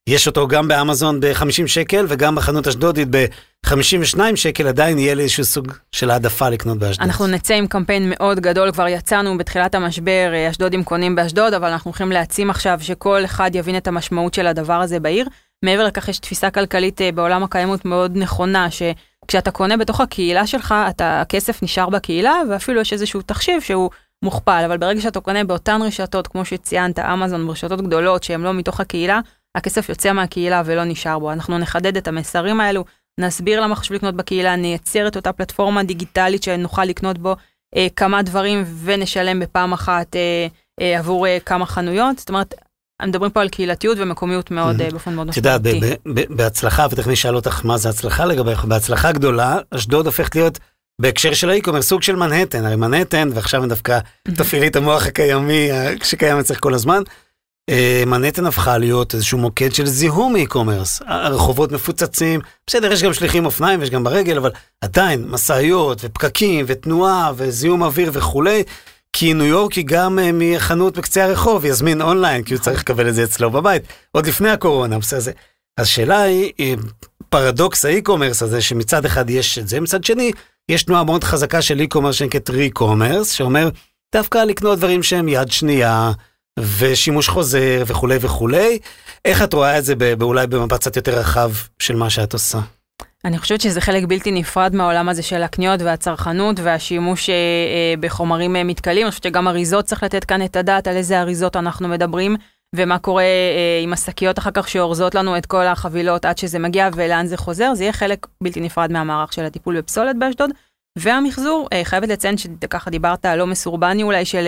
יש 0.09 0.27
אותו 0.27 0.47
גם 0.47 0.67
באמזון 0.67 1.19
ב-50 1.19 1.67
שקל 1.67 2.05
וגם 2.09 2.35
בחנות 2.35 2.67
אשדודית 2.67 3.07
ב-52 3.11 4.19
שקל, 4.35 4.67
עדיין 4.67 4.99
יהיה 4.99 5.13
לי 5.13 5.23
איזשהו 5.23 5.45
סוג 5.45 5.67
של 5.91 6.09
העדפה 6.09 6.49
לקנות 6.49 6.77
באשדוד. 6.77 7.07
אנחנו 7.07 7.27
נצא 7.27 7.53
עם 7.53 7.67
קמפיין 7.67 8.09
מאוד 8.15 8.39
גדול, 8.39 8.71
כבר 8.71 8.87
יצאנו 8.87 9.37
בתחילת 9.37 9.75
המשבר, 9.75 10.31
אה, 10.33 10.49
אשדודים 10.49 10.83
קונים 10.83 11.15
באשדוד, 11.15 11.53
אבל 11.53 11.67
אנחנו 11.67 11.89
הולכים 11.89 12.11
להעצים 12.11 12.49
עכשיו 12.49 12.79
שכל 12.81 13.25
אחד 13.25 13.51
יבין 13.53 13.77
את 13.77 13.87
המשמעות 13.87 14.33
של 14.33 14.47
הדבר 14.47 14.81
הזה 14.81 14.99
בעיר. 14.99 15.27
מעבר 15.65 15.83
לכך 15.83 16.07
יש 16.07 16.19
תפיסה 16.19 16.49
כלכלית 16.51 17.01
אה, 17.01 17.11
בעולם 17.11 17.43
הקיימות 17.43 17.85
מאוד 17.85 18.11
נכונה, 18.15 18.67
שכשאתה 18.71 19.51
קונה 19.51 19.77
בתוך 19.77 20.01
הקהילה 20.01 20.47
שלך, 20.47 20.75
אתה, 20.89 21.21
הכסף 21.21 21.63
נשאר 21.63 21.89
בקהילה, 21.89 22.35
ואפילו 22.49 22.81
יש 22.81 22.93
איזשהו 22.93 23.21
תחשיב 23.21 23.61
שהוא 23.61 23.89
מוכפל, 24.23 24.63
אבל 24.65 24.77
ברגע 24.77 25.01
שאתה 25.01 25.19
קונה 25.19 25.43
באותן 25.43 25.81
רשתות, 25.81 26.27
כמו 26.27 26.45
שציינת, 26.45 26.99
אמזון, 26.99 27.49
רשתות 27.49 27.81
גדולות 27.81 28.23
שהן 28.23 28.41
לא 28.41 28.53
מתוך 28.53 28.79
הקהילה, 28.79 29.19
הכסף 29.55 29.89
יוצא 29.89 30.13
מהקהילה 30.13 30.61
ולא 30.65 30.83
נשאר 30.83 31.19
בו. 31.19 31.31
אנחנו 31.31 31.57
נחדד 31.57 31.97
את 31.97 32.07
המסרים 32.07 32.59
האלו, 32.59 32.85
נסביר 33.19 33.61
למה 33.61 33.75
חשוב 33.75 33.95
לקנות 33.97 34.15
בקהילה, 34.15 34.55
נייצר 34.55 35.07
את 35.07 35.15
אותה 35.15 35.31
פלטפורמה 35.33 35.83
דיגיטלית 35.83 36.43
שנוכל 36.43 36.85
לקנות 36.85 37.17
בו 37.17 37.35
אה, 37.75 37.87
כמה 37.95 38.21
דברים 38.21 38.63
ונשלם 38.83 39.39
בפעם 39.39 39.73
אחת 39.73 40.15
אה, 40.15 40.47
אה, 40.81 40.99
עבור 40.99 41.27
אה, 41.27 41.37
כמה 41.45 41.65
חנויות. 41.65 42.19
זאת 42.19 42.29
אומרת, 42.29 42.53
מדברים 43.05 43.31
פה 43.31 43.41
על 43.41 43.49
קהילתיות 43.49 43.97
ומקומיות 43.99 44.51
מאוד, 44.51 44.81
אה, 44.81 44.89
באופן 44.91 45.13
מאוד 45.13 45.27
משמעותי. 45.27 45.67
את 45.67 45.73
יודעת, 45.73 46.29
בהצלחה, 46.29 46.87
ותכף 46.91 47.07
נשאל 47.07 47.35
אותך 47.35 47.65
מה 47.65 47.77
זה 47.77 47.89
הצלחה 47.89 48.25
לגביך, 48.25 48.65
בהצלחה 48.65 49.11
גדולה, 49.11 49.57
אשדוד 49.71 50.05
הופכת 50.05 50.35
להיות 50.35 50.59
בהקשר 51.01 51.33
של 51.33 51.49
האי-קומר, 51.49 51.81
סוג 51.81 52.01
של 52.01 52.15
מנהטן, 52.15 52.65
הרי 52.65 52.75
מנהטן, 52.75 53.29
ועכשיו 53.33 53.65
דווקא 53.69 53.99
תפעילי 54.23 54.67
את 54.67 54.75
המוח 54.75 55.07
הקיימי 55.07 55.69
שקיים 56.03 56.39
אצלך 56.39 56.59
כל 56.59 56.73
הזמן, 56.73 57.01
מנהטן 58.07 58.45
הפכה 58.45 58.77
להיות 58.77 59.13
איזשהו 59.13 59.37
מוקד 59.37 59.73
של 59.73 59.85
זיהום 59.85 60.35
e-commerce. 60.35 61.03
הרחובות 61.05 61.71
מפוצצים, 61.71 62.39
בסדר, 62.67 62.91
יש 62.91 63.03
גם 63.03 63.13
שליחים 63.13 63.45
אופניים 63.45 63.79
ויש 63.79 63.89
גם 63.89 64.03
ברגל, 64.03 64.37
אבל 64.37 64.51
עדיין 64.81 65.25
משאיות 65.27 66.01
ופקקים 66.03 66.65
ותנועה 66.67 67.31
וזיהום 67.35 67.83
אוויר 67.83 68.09
וכולי. 68.13 68.63
כי 69.13 69.33
ניו 69.33 69.45
יורק 69.45 69.73
היא 69.73 69.85
גם 69.87 70.19
אה, 70.19 70.29
מחנות 70.33 70.97
בקצה 70.97 71.23
הרחוב, 71.23 71.65
יזמין 71.65 72.01
אונליין, 72.01 72.43
כי 72.43 72.53
הוא 72.53 72.61
צריך 72.61 72.79
לקבל 72.79 73.09
את 73.09 73.15
זה 73.15 73.23
אצלו 73.23 73.51
בבית, 73.51 73.83
עוד 74.11 74.27
לפני 74.27 74.49
הקורונה, 74.49 74.99
בסדר. 74.99 75.17
אז 75.17 75.31
השאלה 75.77 76.21
היא, 76.21 76.51
אה, 76.59 76.73
פרדוקס 77.29 77.85
ה 77.85 77.90
e-commerce 77.90 78.43
הזה, 78.43 78.61
שמצד 78.61 79.05
אחד 79.05 79.29
יש 79.29 79.59
את 79.59 79.67
זה, 79.67 79.79
מצד 79.79 80.03
שני, 80.03 80.31
יש 80.69 80.83
תנועה 80.83 81.03
מאוד 81.03 81.23
חזקה 81.23 81.61
של 81.61 81.79
e-commerce 81.79 82.15
שנקראת 82.15 82.49
re-commerce, 82.49 83.31
שאומר, 83.31 83.69
דווקא 84.15 84.37
לקנות 84.37 84.77
דברים 84.77 85.03
שהם 85.03 85.27
יד 85.27 85.51
שנייה, 85.51 86.11
ושימוש 86.59 87.29
חוזר 87.29 87.83
וכולי 87.87 88.17
וכולי. 88.21 88.79
איך 89.25 89.43
את 89.43 89.53
רואה 89.53 89.77
את 89.77 89.85
זה 89.85 89.93
אולי 90.21 90.47
במבט 90.47 90.79
קצת 90.79 90.95
יותר 90.95 91.19
רחב 91.19 91.51
של 91.79 91.95
מה 91.95 92.09
שאת 92.09 92.33
עושה? 92.33 92.59
אני 93.25 93.37
חושבת 93.37 93.61
שזה 93.61 93.81
חלק 93.81 94.03
בלתי 94.03 94.31
נפרד 94.31 94.75
מהעולם 94.75 95.09
הזה 95.09 95.23
של 95.23 95.43
הקניות 95.43 95.81
והצרכנות 95.81 96.59
והשימוש 96.59 97.29
אה, 97.29 97.35
אה, 97.35 97.93
בחומרים 97.99 98.55
אה, 98.55 98.63
מתכלים. 98.63 99.03
אני 99.05 99.11
חושבת 99.11 99.23
שגם 99.23 99.47
אריזות 99.47 99.85
צריך 99.85 100.03
לתת 100.03 100.23
כאן 100.23 100.45
את 100.45 100.55
הדעת 100.55 100.87
על 100.87 100.95
איזה 100.95 101.21
אריזות 101.21 101.55
אנחנו 101.55 101.87
מדברים, 101.87 102.35
ומה 102.75 102.99
קורה 102.99 103.23
עם 103.83 103.93
השקיות 103.93 104.39
אחר 104.39 104.49
כך 104.53 104.69
שאורזות 104.69 105.15
לנו 105.15 105.37
את 105.37 105.45
כל 105.45 105.65
החבילות 105.65 106.25
עד 106.25 106.37
שזה 106.37 106.59
מגיע 106.59 106.89
ולאן 106.95 107.27
זה 107.27 107.37
חוזר. 107.37 107.73
זה 107.73 107.83
יהיה 107.83 107.93
חלק 107.93 108.27
בלתי 108.43 108.61
נפרד 108.61 108.91
מהמערך 108.91 109.33
של 109.33 109.45
הטיפול 109.45 109.77
בפסולת 109.77 110.15
באשדוד. 110.19 110.49
והמחזור, 110.99 111.69
חייבת 111.83 112.09
לציין 112.09 112.37
שככה 112.37 112.89
דיברת 112.89 113.25
לא 113.25 113.47
מסורבני 113.47 114.03
אולי 114.03 114.25
של... 114.25 114.47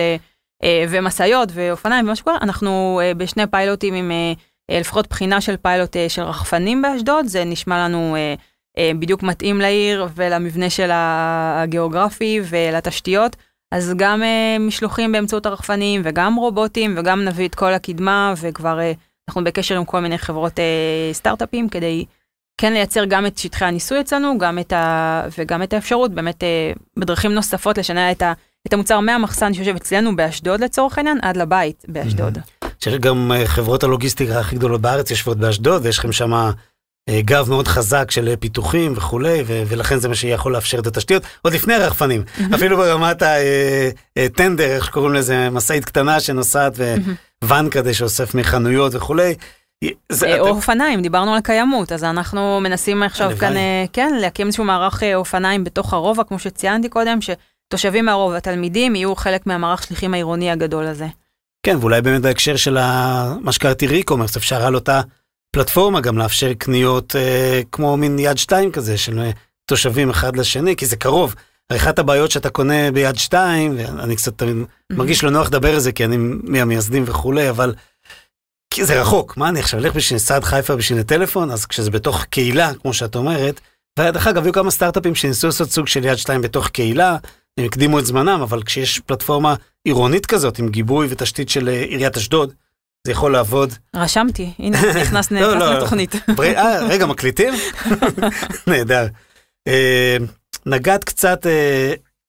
ומשאיות 0.64 1.48
ואופניים 1.52 2.04
ומה 2.04 2.16
שקורה, 2.16 2.36
אנחנו 2.42 3.00
אה, 3.02 3.14
בשני 3.14 3.46
פיילוטים 3.46 3.94
עם 3.94 4.10
אה, 4.10 4.78
לפחות 4.80 5.08
בחינה 5.08 5.40
של 5.40 5.56
פיילוט 5.56 5.96
של 6.08 6.22
רחפנים 6.22 6.82
באשדוד, 6.82 7.26
זה 7.26 7.44
נשמע 7.44 7.84
לנו 7.84 8.16
בדיוק 8.98 9.22
מתאים 9.22 9.60
לעיר 9.60 10.06
ולמבנה 10.14 10.70
של 10.70 10.90
הגיאוגרפי 10.92 12.40
ולתשתיות. 12.48 13.36
אז 13.72 13.92
גם 13.96 14.22
משלוחים 14.60 15.12
באמצעות 15.12 15.46
הרחפנים 15.46 16.00
וגם 16.04 16.34
רובוטים 16.34 16.94
וגם 16.98 17.24
נביא 17.24 17.48
את 17.48 17.54
כל 17.54 17.72
הקדמה 17.72 18.34
וכבר 18.40 18.80
אנחנו 19.28 19.44
בקשר 19.44 19.76
עם 19.76 19.84
כל 19.84 20.00
מיני 20.00 20.18
חברות 20.18 20.52
סטארט-אפים 21.12 21.68
כדי 21.68 22.04
כן 22.60 22.72
לייצר 22.72 23.04
גם 23.04 23.26
את 23.26 23.38
שטחי 23.38 23.64
הניסוי 23.64 24.00
אצלנו 24.00 24.38
גם 24.38 24.58
את 24.58 24.72
ה... 24.72 25.22
וגם 25.38 25.62
את 25.62 25.72
האפשרות 25.72 26.12
באמת 26.12 26.44
בדרכים 26.96 27.32
נוספות 27.32 27.78
לשנע 27.78 28.10
את 28.10 28.22
ה... 28.22 28.32
את 28.66 28.72
המוצר 28.72 29.00
מהמחסן 29.00 29.54
שיושב 29.54 29.76
אצלנו 29.76 30.16
באשדוד 30.16 30.60
לצורך 30.60 30.98
העניין, 30.98 31.18
עד 31.22 31.36
לבית 31.36 31.84
באשדוד. 31.88 32.38
שיש 32.80 32.94
גם 32.94 33.32
אה, 33.32 33.46
חברות 33.46 33.84
הלוגיסטיקה 33.84 34.40
הכי 34.40 34.56
גדולות 34.56 34.80
בארץ 34.80 35.10
יושבות 35.10 35.38
באשדוד, 35.38 35.84
ויש 35.84 35.98
לכם 35.98 36.12
שם 36.12 36.32
אה, 36.34 37.20
גב 37.20 37.50
מאוד 37.50 37.68
חזק 37.68 38.10
של 38.10 38.28
אה, 38.28 38.36
פיתוחים 38.36 38.92
וכולי, 38.96 39.42
ולכן 39.46 39.98
זה 39.98 40.08
מה 40.08 40.14
שיכול 40.14 40.52
לאפשר 40.52 40.78
את 40.78 40.86
התשתיות, 40.86 41.22
עוד 41.42 41.52
לפני 41.52 41.74
הרחפנים, 41.74 42.22
אפילו 42.54 42.76
ברמת 42.76 43.22
הטנדר, 44.18 44.64
איך 44.64 44.84
שקוראים 44.84 45.14
לזה, 45.14 45.50
משאית 45.50 45.84
קטנה 45.84 46.20
שנוסעת, 46.20 46.72
וואן 47.44 47.70
כזה 47.70 47.94
שאוסף 47.94 48.34
מחנויות 48.34 48.94
וכולי. 48.94 49.34
או 50.38 50.48
אופניים, 50.48 51.02
דיברנו 51.02 51.34
על 51.34 51.40
קיימות, 51.40 51.92
אז 51.92 52.04
אנחנו 52.04 52.60
מנסים 52.60 53.02
עכשיו 53.02 53.30
כאן, 53.40 53.52
כן, 53.92 54.14
להקים 54.20 54.46
איזשהו 54.46 54.64
מערך 54.64 55.02
אופניים 55.14 55.64
בתוך 55.64 55.92
הרובע, 55.92 56.24
כמו 56.24 56.38
שציינתי 56.38 56.88
קודם, 56.88 57.18
תושבים 57.68 58.04
מהרובע, 58.04 58.32
התלמידים, 58.32 58.96
יהיו 58.96 59.16
חלק 59.16 59.46
מהמערך 59.46 59.82
שליחים 59.82 60.14
העירוני 60.14 60.50
הגדול 60.50 60.86
הזה. 60.86 61.06
כן, 61.62 61.76
ואולי 61.80 62.02
באמת 62.02 62.22
בהקשר 62.22 62.56
של 62.56 62.78
מה 63.40 63.52
שקראתי 63.52 63.86
re-commerce, 63.86 64.36
אפשר 64.36 64.66
על 64.66 64.74
אותה 64.74 65.00
פלטפורמה 65.56 66.00
גם 66.00 66.18
לאפשר 66.18 66.54
קניות 66.54 67.16
אה, 67.16 67.60
כמו 67.72 67.96
מין 67.96 68.18
יד 68.18 68.38
שתיים 68.38 68.72
כזה, 68.72 68.98
של 68.98 69.18
אה, 69.18 69.30
תושבים 69.66 70.10
אחד 70.10 70.36
לשני, 70.36 70.76
כי 70.76 70.86
זה 70.86 70.96
קרוב. 70.96 71.34
הרי 71.70 71.78
אחת 71.78 71.98
הבעיות 71.98 72.30
שאתה 72.30 72.50
קונה 72.50 72.90
ביד 72.92 73.16
שתיים, 73.16 73.74
ואני 73.78 74.16
קצת 74.16 74.38
תמיד 74.38 74.56
מרגיש 74.92 75.24
לא 75.24 75.30
נוח 75.30 75.46
לדבר 75.46 75.74
על 75.74 75.80
זה, 75.80 75.92
כי 75.92 76.04
אני 76.04 76.16
מהמייסדים 76.42 77.04
וכולי, 77.06 77.50
אבל 77.50 77.74
כי 78.70 78.84
זה 78.84 79.00
רחוק, 79.00 79.36
מה 79.36 79.48
אני 79.48 79.60
עכשיו 79.60 79.80
אלך 79.80 79.94
בשביל 79.94 80.18
סעד 80.18 80.44
חיפה 80.44 80.76
בשביל 80.76 80.98
הטלפון? 80.98 81.50
אז 81.50 81.66
כשזה 81.66 81.90
בתוך 81.90 82.24
קהילה, 82.24 82.74
כמו 82.74 82.92
שאת 82.92 83.16
אומרת, 83.16 83.60
ודרך 83.98 84.26
אגב, 84.26 84.44
היו 84.44 84.52
כמה 84.52 84.70
סטארט-אפים 84.70 85.14
שניסו 85.14 85.46
לעשות 85.46 85.70
סוג 85.70 85.86
של 85.86 86.04
יד 86.04 86.16
שתיים 86.16 86.42
בתוך 86.42 86.68
קהילה, 86.68 87.16
הם 87.58 87.64
הקדימו 87.64 87.98
את 87.98 88.06
זמנם, 88.06 88.40
אבל 88.42 88.62
כשיש 88.62 89.00
פלטפורמה 89.00 89.54
עירונית 89.84 90.26
כזאת, 90.26 90.58
עם 90.58 90.68
גיבוי 90.68 91.06
ותשתית 91.10 91.48
של 91.48 91.68
אה, 91.68 91.82
עיריית 91.82 92.16
אשדוד, 92.16 92.52
זה 93.06 93.12
יכול 93.12 93.32
לעבוד. 93.32 93.72
רשמתי, 93.96 94.52
הנה, 94.58 94.78
נכנס 95.02 95.30
לא, 95.30 95.58
לא. 95.58 95.74
לתוכנית. 95.74 96.14
אה, 96.38 96.86
רגע, 96.86 97.06
מקליטים? 97.06 97.54
נהדר. 98.66 99.06
אה, 99.68 100.16
נגעת 100.66 101.04
קצת 101.04 101.46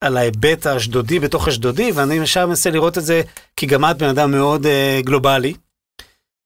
על 0.01 0.17
ההיבט 0.17 0.65
האשדודי 0.65 1.19
בתוך 1.19 1.47
אשדודי, 1.47 1.91
ואני 1.95 2.15
ישר 2.15 2.47
מנסה 2.47 2.69
לראות 2.69 2.97
את 2.97 3.03
זה, 3.03 3.21
כי 3.55 3.65
גם 3.65 3.85
את 3.85 3.97
בן 3.97 4.09
אדם 4.09 4.31
מאוד 4.31 4.65
גלובלי. 5.03 5.53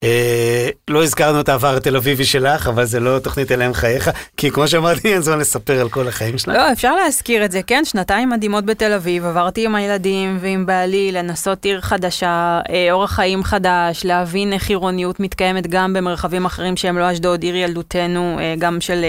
אה, 0.04 0.70
לא 0.90 1.04
הזכרנו 1.04 1.40
את 1.40 1.50
העבר 1.50 1.76
התל 1.76 1.96
אביבי 1.96 2.26
שלך, 2.26 2.68
אבל 2.68 2.86
זה 2.86 3.00
לא 3.00 3.20
תוכנית 3.20 3.52
אליהם 3.52 3.74
חייך, 3.74 4.10
כי 4.38 4.52
כמו 4.52 4.68
שאמרתי, 4.68 5.14
אין 5.14 5.22
זמן 5.22 5.40
לספר 5.40 5.82
על 5.82 5.90
כל 5.90 6.08
החיים 6.08 6.38
שלך. 6.38 6.56
לא, 6.56 6.72
אפשר 6.72 6.96
להזכיר 6.96 7.46
את 7.46 7.52
זה, 7.52 7.64
כן, 7.64 7.86
שנתיים 7.86 8.30
מדהימות 8.30 8.66
בתל 8.66 8.94
אביב, 8.94 9.26
עברתי 9.26 9.66
עם 9.66 9.76
הילדים 9.76 10.38
ועם 10.42 10.66
בעלי 10.66 11.12
לנסות 11.12 11.66
עיר 11.66 11.82
חדשה, 11.82 12.60
אה, 12.70 12.92
אורח 12.92 13.12
חיים 13.12 13.44
חדש, 13.44 14.06
להבין 14.06 14.54
איך 14.54 14.70
עירוניות 14.70 15.20
מתקיימת 15.20 15.68
גם 15.68 15.94
במרחבים 15.94 16.46
אחרים 16.46 16.78
שהם 16.78 16.98
לא 16.98 17.12
אשדוד, 17.12 17.44
עיר 17.44 17.56
ילדותנו, 17.56 18.38
אה, 18.40 18.56
גם 18.60 18.82
של 18.82 19.06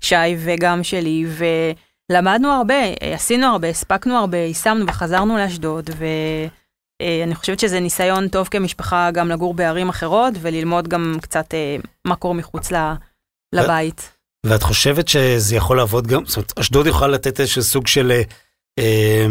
שי 0.00 0.36
וגם 0.38 0.82
שלי, 0.82 1.24
ולמדנו 2.10 2.48
הרבה, 2.48 2.74
עשינו 3.14 3.46
הרבה, 3.46 3.68
הספקנו 3.68 4.16
הרבה, 4.16 4.38
יישמנו 4.38 4.86
וחזרנו 4.86 5.36
לאשדוד, 5.36 5.90
ו... 5.98 6.04
אה, 7.02 7.20
אני 7.24 7.34
חושבת 7.34 7.60
שזה 7.60 7.80
ניסיון 7.80 8.28
טוב 8.28 8.48
כמשפחה 8.48 9.10
גם 9.10 9.28
לגור 9.28 9.54
בערים 9.54 9.88
אחרות 9.88 10.34
וללמוד 10.40 10.88
גם 10.88 11.16
קצת 11.22 11.54
אה, 11.54 11.76
מה 12.04 12.16
קורה 12.16 12.34
מחוץ 12.34 12.72
לבית. 13.54 14.16
ואת 14.46 14.62
חושבת 14.62 15.08
שזה 15.08 15.56
יכול 15.56 15.76
לעבוד 15.76 16.06
גם, 16.06 16.26
זאת 16.26 16.36
אומרת, 16.36 16.58
אשדוד 16.58 16.86
יכולה 16.86 17.08
לתת 17.08 17.40
איזשהו 17.40 17.62
סוג 17.62 17.86
של, 17.86 18.10
אה, 18.10 18.22
אה, 18.78 19.26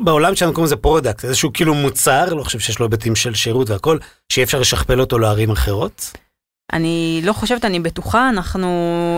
בעולם 0.00 0.34
שלנו 0.34 0.52
קוראים 0.52 0.66
לזה 0.66 0.76
product, 0.76 1.24
איזשהו 1.24 1.52
כאילו 1.52 1.74
מוצר, 1.74 2.34
לא 2.34 2.42
חושב 2.42 2.58
שיש 2.58 2.78
לו 2.78 2.86
היבטים 2.86 3.16
של 3.16 3.34
שירות 3.34 3.70
והכל, 3.70 3.98
שאי 4.32 4.42
אפשר 4.42 4.60
לשכפל 4.60 5.00
אותו 5.00 5.18
לערים 5.18 5.50
אחרות? 5.50 6.12
אני 6.72 7.20
לא 7.24 7.32
חושבת, 7.32 7.64
אני 7.64 7.80
בטוחה, 7.80 8.28
אנחנו, 8.28 8.68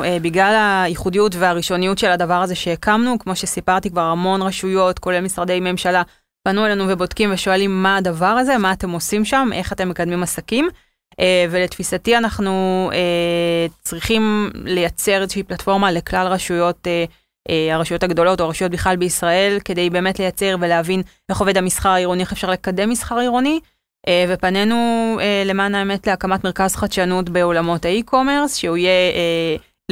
אה, 0.05 0.19
בגלל 0.23 0.83
הייחודיות 0.85 1.35
והראשוניות 1.35 1.99
של 1.99 2.11
הדבר 2.11 2.35
הזה 2.43 2.55
שהקמנו, 2.55 3.19
כמו 3.19 3.37
שסיפרתי 3.37 3.91
כבר, 3.91 4.01
המון 4.01 4.43
רשויות, 4.43 4.99
כולל 4.99 5.21
משרדי 5.21 5.61
ממשלה, 5.61 6.03
פנו 6.49 6.67
אלינו 6.67 6.85
ובודקים 6.89 7.33
ושואלים 7.33 7.83
מה 7.83 7.97
הדבר 7.97 8.27
הזה, 8.27 8.59
מה 8.59 8.73
אתם 8.73 8.91
עושים 8.91 9.25
שם, 9.25 9.49
איך 9.53 9.73
אתם 9.73 9.89
מקדמים 9.89 10.23
עסקים. 10.23 10.69
אה, 11.21 11.47
ולתפיסתי 11.51 12.17
אנחנו 12.17 12.91
אה, 12.93 13.67
צריכים 13.81 14.51
לייצר 14.55 15.23
איזושהי 15.23 15.43
פלטפורמה 15.43 15.93
לכלל 15.93 16.27
רשויות, 16.27 16.87
אה, 16.87 17.75
הרשויות 17.75 18.03
הגדולות 18.03 18.41
או 18.41 18.45
הרשויות 18.45 18.73
בכלל 18.73 18.97
בישראל, 18.97 19.59
כדי 19.65 19.91
באמת 19.91 20.19
לייצר 20.19 20.57
ולהבין 20.61 21.03
איך 21.29 21.39
עובד 21.39 21.57
המסחר 21.57 21.89
העירוני, 21.89 22.21
איך 22.21 22.33
אפשר 22.33 22.51
לקדם 22.51 22.91
מסחר 22.91 23.19
עירוני. 23.19 23.61
ופנינו 24.29 25.19
למען 25.45 25.75
האמת 25.75 26.07
להקמת 26.07 26.45
מרכז 26.45 26.77
חדשנות 26.77 27.29
בעולמות 27.29 27.85
ה 27.85 27.91
e-commerce, 27.91 28.57
שהוא 28.57 28.77
יהיה 28.77 29.13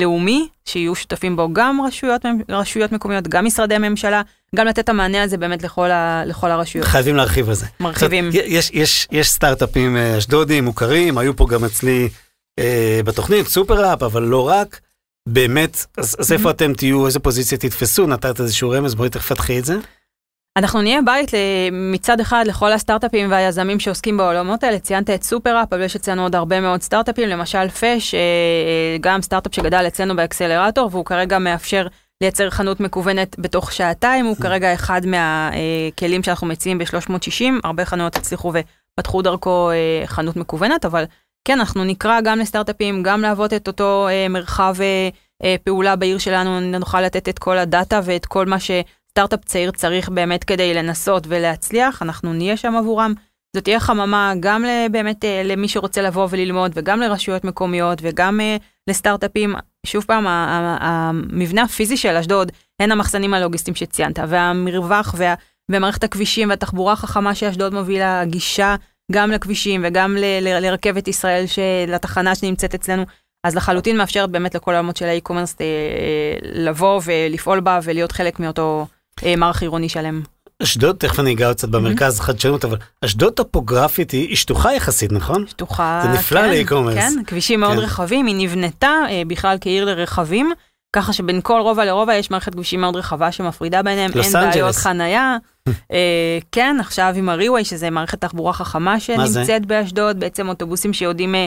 לאומי, 0.00 0.48
שיהיו 0.64 0.94
שותפים 0.94 1.36
בו 1.36 1.48
גם 1.52 1.80
רשויות, 1.86 2.22
רשויות 2.48 2.92
מקומיות, 2.92 3.28
גם 3.28 3.44
משרדי 3.44 3.78
ממשלה, 3.78 4.22
גם 4.56 4.66
לתת 4.66 4.78
את 4.78 4.88
המענה 4.88 5.22
הזה 5.22 5.36
באמת 5.36 5.62
לכל, 5.62 5.90
ה, 5.90 6.22
לכל 6.26 6.50
הרשויות. 6.50 6.88
חייבים 6.88 7.16
להרחיב 7.16 7.48
על 7.48 7.54
זה. 7.54 7.66
מרחיבים. 7.80 8.30
יש, 8.32 8.70
יש, 8.72 9.08
יש 9.10 9.30
סטארט-אפים 9.30 9.96
אשדודים 9.96 10.64
מוכרים, 10.64 11.18
היו 11.18 11.36
פה 11.36 11.46
גם 11.50 11.64
אצלי 11.64 12.08
אה, 12.58 13.00
בתוכנית, 13.04 13.46
סופר-אפ, 13.46 14.02
אבל 14.02 14.22
לא 14.22 14.48
רק. 14.48 14.80
באמת, 15.28 15.86
אז, 15.96 16.16
אז 16.18 16.32
איפה 16.32 16.50
אתם 16.50 16.72
תהיו, 16.74 17.06
איזה 17.06 17.20
פוזיציה 17.20 17.58
תתפסו? 17.58 18.06
נתת 18.06 18.40
איזשהו 18.40 18.70
רמז, 18.70 18.94
בואי 18.94 19.10
תפתחי 19.10 19.58
את 19.58 19.64
זה. 19.64 19.76
אנחנו 20.56 20.82
נהיה 20.82 21.00
בית 21.02 21.30
מצד 21.72 22.20
אחד 22.20 22.44
לכל 22.46 22.72
הסטארט-אפים 22.72 23.30
והיזמים 23.30 23.80
שעוסקים 23.80 24.16
בעולמות 24.16 24.64
האלה, 24.64 24.78
ציינת 24.78 25.10
את 25.10 25.22
סופר-אפ, 25.22 25.72
אבל 25.72 25.82
יש 25.82 25.96
אצלנו 25.96 26.22
עוד 26.22 26.34
הרבה 26.34 26.60
מאוד 26.60 26.82
סטארט-אפים, 26.82 27.28
למשל 27.28 27.68
פש, 27.68 28.14
אה, 28.14 28.20
אה, 28.20 28.96
גם 29.00 29.22
סטארט-אפ 29.22 29.54
שגדל 29.54 29.84
אצלנו 29.86 30.16
באקסלרטור, 30.16 30.88
והוא 30.92 31.04
כרגע 31.04 31.38
מאפשר 31.38 31.86
לייצר 32.20 32.50
חנות 32.50 32.80
מקוונת 32.80 33.36
בתוך 33.38 33.72
שעתיים, 33.72 34.26
הוא 34.26 34.36
כרגע 34.36 34.74
אחד 34.74 35.00
מהכלים 35.06 36.22
שאנחנו 36.22 36.46
מציעים 36.46 36.78
ב-360, 36.78 37.44
הרבה 37.64 37.84
חנויות 37.84 38.16
הצליחו 38.16 38.52
ופתחו 38.54 39.22
דרכו 39.22 39.70
אה, 39.70 40.06
חנות 40.06 40.36
מקוונת, 40.36 40.84
אבל 40.84 41.04
כן, 41.44 41.58
אנחנו 41.58 41.84
נקרא 41.84 42.20
גם 42.20 42.38
לסטארט-אפים, 42.38 43.02
גם 43.02 43.20
להוות 43.20 43.52
את 43.52 43.66
אותו 43.66 44.08
מרחב 44.30 44.76
פעולה 45.64 45.96
בעיר 45.96 46.18
שלנו, 46.18 46.60
נוכל 46.60 47.00
לתת 47.00 47.28
את 47.28 47.38
כל 47.38 47.58
הדאטה 47.58 48.00
ואת 48.04 48.26
כל 48.26 48.46
מה 48.46 48.60
ש... 48.60 48.70
סטארט-אפ 49.16 49.44
צעיר 49.44 49.70
צריך 49.70 50.08
באמת 50.08 50.44
כדי 50.44 50.74
לנסות 50.74 51.24
ולהצליח, 51.28 52.02
אנחנו 52.02 52.32
נהיה 52.32 52.56
שם 52.56 52.74
עבורם. 52.76 53.14
זאת 53.56 53.64
תהיה 53.64 53.80
חממה 53.80 54.32
גם 54.40 54.64
באמת 54.90 55.24
אה, 55.24 55.42
למי 55.44 55.68
שרוצה 55.68 56.02
לבוא 56.02 56.28
וללמוד 56.30 56.72
וגם 56.74 57.00
לרשויות 57.00 57.44
מקומיות 57.44 57.98
וגם 58.02 58.40
אה, 58.40 58.56
לסטארט-אפים. 58.88 59.54
שוב 59.86 60.04
פעם, 60.04 60.24
המבנה 60.80 61.62
הפיזי 61.62 61.96
של 61.96 62.16
אשדוד, 62.16 62.52
הן 62.82 62.92
המחסנים 62.92 63.34
הלוגיסטיים 63.34 63.74
שציינת, 63.74 64.18
והמרווח 64.28 65.14
וה, 65.18 65.34
ומערכת 65.70 66.04
הכבישים 66.04 66.50
והתחבורה 66.50 66.92
החכמה 66.92 67.34
שאשדוד 67.34 67.74
מובילה, 67.74 68.20
הגישה 68.20 68.76
גם 69.12 69.30
לכבישים 69.30 69.80
וגם 69.84 70.16
ל, 70.16 70.24
ל, 70.24 70.60
לרכבת 70.60 71.08
ישראל, 71.08 71.44
לתחנה 71.88 72.34
שנמצאת 72.34 72.74
אצלנו, 72.74 73.04
אז 73.46 73.56
לחלוטין 73.56 73.96
מאפשרת 73.96 74.30
באמת 74.30 74.54
לכל 74.54 74.74
העולמות 74.74 74.96
של 74.96 75.06
האי-קומרס 75.06 75.56
אה, 75.60 75.66
לבוא 76.42 77.00
ולפעול 77.04 77.60
בה 77.60 77.78
ולהיות 77.82 78.12
חלק 78.12 78.40
מאותו 78.40 78.86
אה, 79.24 79.36
מערך 79.36 79.62
עירוני 79.62 79.88
שלם. 79.88 80.22
אשדוד, 80.62 80.96
תכף 80.96 81.20
אני 81.20 81.32
אגע 81.32 81.54
קצת 81.54 81.68
במרכז 81.68 82.20
חדשנות, 82.20 82.64
אבל 82.64 82.76
אשדוד 83.04 83.32
טופוגרפית 83.32 84.10
היא 84.10 84.36
שטוחה 84.36 84.74
יחסית, 84.74 85.12
נכון? 85.12 85.46
שטוחה, 85.46 86.00
זה 86.02 86.08
נפלא 86.08 86.40
כן, 86.40 86.48
לאי-קומרס. 86.48 86.94
כן, 86.94 87.12
כבישים 87.26 87.60
מאוד 87.60 87.72
כן. 87.72 87.78
רחבים, 87.78 88.26
היא 88.26 88.34
נבנתה 88.38 88.92
אה, 89.10 89.22
בכלל 89.26 89.56
כעיר 89.60 89.84
לרכבים, 89.84 90.52
ככה 90.96 91.12
שבין 91.12 91.40
כל 91.42 91.60
רובע 91.60 91.84
לרובע 91.84 92.14
יש 92.14 92.30
מערכת 92.30 92.54
כבישים 92.54 92.80
מאוד 92.80 92.96
רחבה 92.96 93.32
שמפרידה 93.32 93.82
ביניהם, 93.82 94.10
אין 94.22 94.32
בעיות 94.32 94.74
חנייה. 94.74 95.36
אה, 95.92 96.38
כן, 96.52 96.76
עכשיו 96.80 97.12
עם 97.16 97.28
הריווי, 97.28 97.64
שזה 97.64 97.90
מערכת 97.90 98.20
תחבורה 98.20 98.52
חכמה 98.52 99.00
שנמצאת 99.00 99.66
באשדוד, 99.66 100.20
בעצם 100.20 100.48
אוטובוסים 100.48 100.92
שיודעים 100.92 101.34
אה, 101.34 101.46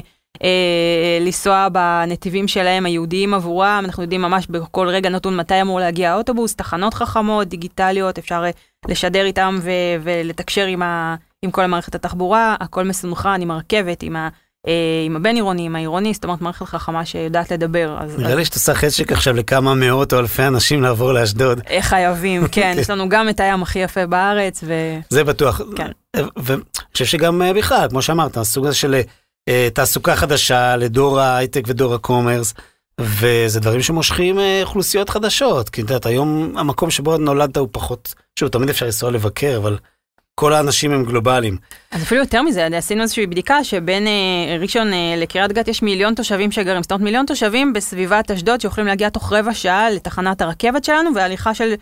לנסוע 1.21 1.67
בנתיבים 1.71 2.47
שלהם 2.47 2.85
הייעודיים 2.85 3.33
עבורם, 3.33 3.81
אנחנו 3.85 4.03
יודעים 4.03 4.21
ממש 4.21 4.47
בכל 4.47 4.87
רגע 4.87 5.09
נתון 5.09 5.37
מתי 5.37 5.61
אמור 5.61 5.79
להגיע 5.79 6.11
האוטובוס, 6.11 6.55
תחנות 6.55 6.93
חכמות, 6.93 7.47
דיגיטליות, 7.47 8.17
אפשר 8.17 8.43
אה, 8.45 8.49
לשדר 8.87 9.25
איתם 9.25 9.59
ו- 9.61 9.69
ולתקשר 10.03 10.65
עם, 10.65 10.81
ה- 10.81 11.15
עם 11.41 11.51
כל 11.51 11.61
המערכת 11.63 11.95
התחבורה, 11.95 12.55
הכל 12.59 12.83
מסונכרן 12.83 13.41
עם 13.41 13.51
הרכבת, 13.51 14.03
עם 14.03 14.15
ה... 14.15 14.29
אה, 14.67 14.73
עם 15.05 15.15
הבין 15.15 15.35
עירוני, 15.35 15.65
עם 15.65 15.75
העירוני, 15.75 16.13
זאת 16.13 16.23
אומרת 16.23 16.41
מערכת 16.41 16.65
חכמה 16.65 17.05
שיודעת 17.05 17.51
לדבר. 17.51 17.97
אז, 17.99 18.19
נראה 18.19 18.31
אז... 18.31 18.37
לי 18.37 18.45
שאת 18.45 18.53
עושה 18.53 18.73
חשק 18.73 19.11
עכשיו 19.11 19.33
לכמה 19.33 19.73
מאות 19.73 20.13
או 20.13 20.19
אלפי 20.19 20.43
אנשים 20.43 20.81
לעבור 20.81 21.11
לאשדוד. 21.13 21.61
חייבים, 21.79 22.47
כן, 22.51 22.75
יש 22.79 22.89
לנו 22.89 23.09
גם 23.09 23.29
את 23.29 23.39
הים 23.39 23.61
הכי 23.61 23.79
יפה 23.79 24.05
בארץ. 24.05 24.63
ו... 24.63 24.73
זה 25.09 25.23
בטוח. 25.23 25.61
כן. 25.75 25.91
ואני 26.37 26.61
חושב 26.93 27.05
שגם 27.05 27.41
בכלל, 27.55 27.87
כמו 27.89 28.01
שאמרת, 28.01 28.37
הסוג 28.37 28.65
הזה 28.65 28.75
של 28.75 28.93
אה, 28.95 29.01
תעסוקה 29.73 30.15
חדשה 30.15 30.75
לדור 30.75 31.19
ההייטק 31.19 31.63
ודור 31.67 31.93
הקומרס, 31.93 32.53
וזה 32.99 33.59
דברים 33.59 33.81
שמושכים 33.81 34.39
אה, 34.39 34.61
אוכלוסיות 34.63 35.09
חדשות. 35.09 35.69
כי 35.69 35.81
את 35.81 35.89
יודעת, 35.89 36.05
היום 36.05 36.53
המקום 36.57 36.91
שבו 36.91 37.17
נולדת 37.17 37.57
הוא 37.57 37.67
פחות, 37.71 38.13
שוב, 38.39 38.49
תמיד 38.49 38.69
אפשר 38.69 38.85
לנסוע 38.85 39.11
לבקר, 39.11 39.57
אבל 39.57 39.77
כל 40.35 40.53
האנשים 40.53 40.91
הם 40.91 41.05
גלובליים. 41.05 41.57
אז 41.91 42.03
אפילו 42.03 42.21
יותר 42.21 42.41
מזה, 42.41 42.67
עשינו 42.77 43.01
איזושהי 43.01 43.27
בדיקה 43.27 43.63
שבין 43.63 44.07
אה, 44.07 44.57
ראשון 44.59 44.93
אה, 44.93 45.15
לקריית 45.17 45.51
גת 45.51 45.67
יש 45.67 45.81
מיליון 45.81 46.15
תושבים 46.15 46.51
שגרים, 46.51 46.81
זאת 46.81 46.91
אומרת 46.91 47.03
מיליון 47.03 47.25
תושבים 47.25 47.73
בסביבת 47.73 48.31
אשדוד 48.31 48.61
שיכולים 48.61 48.87
להגיע 48.87 49.09
תוך 49.09 49.33
רבע 49.33 49.53
שעה 49.53 49.89
לתחנת 49.89 50.41
הרכבת 50.41 50.83
שלנו, 50.83 51.09
והליכה 51.15 51.53
של 51.53 51.73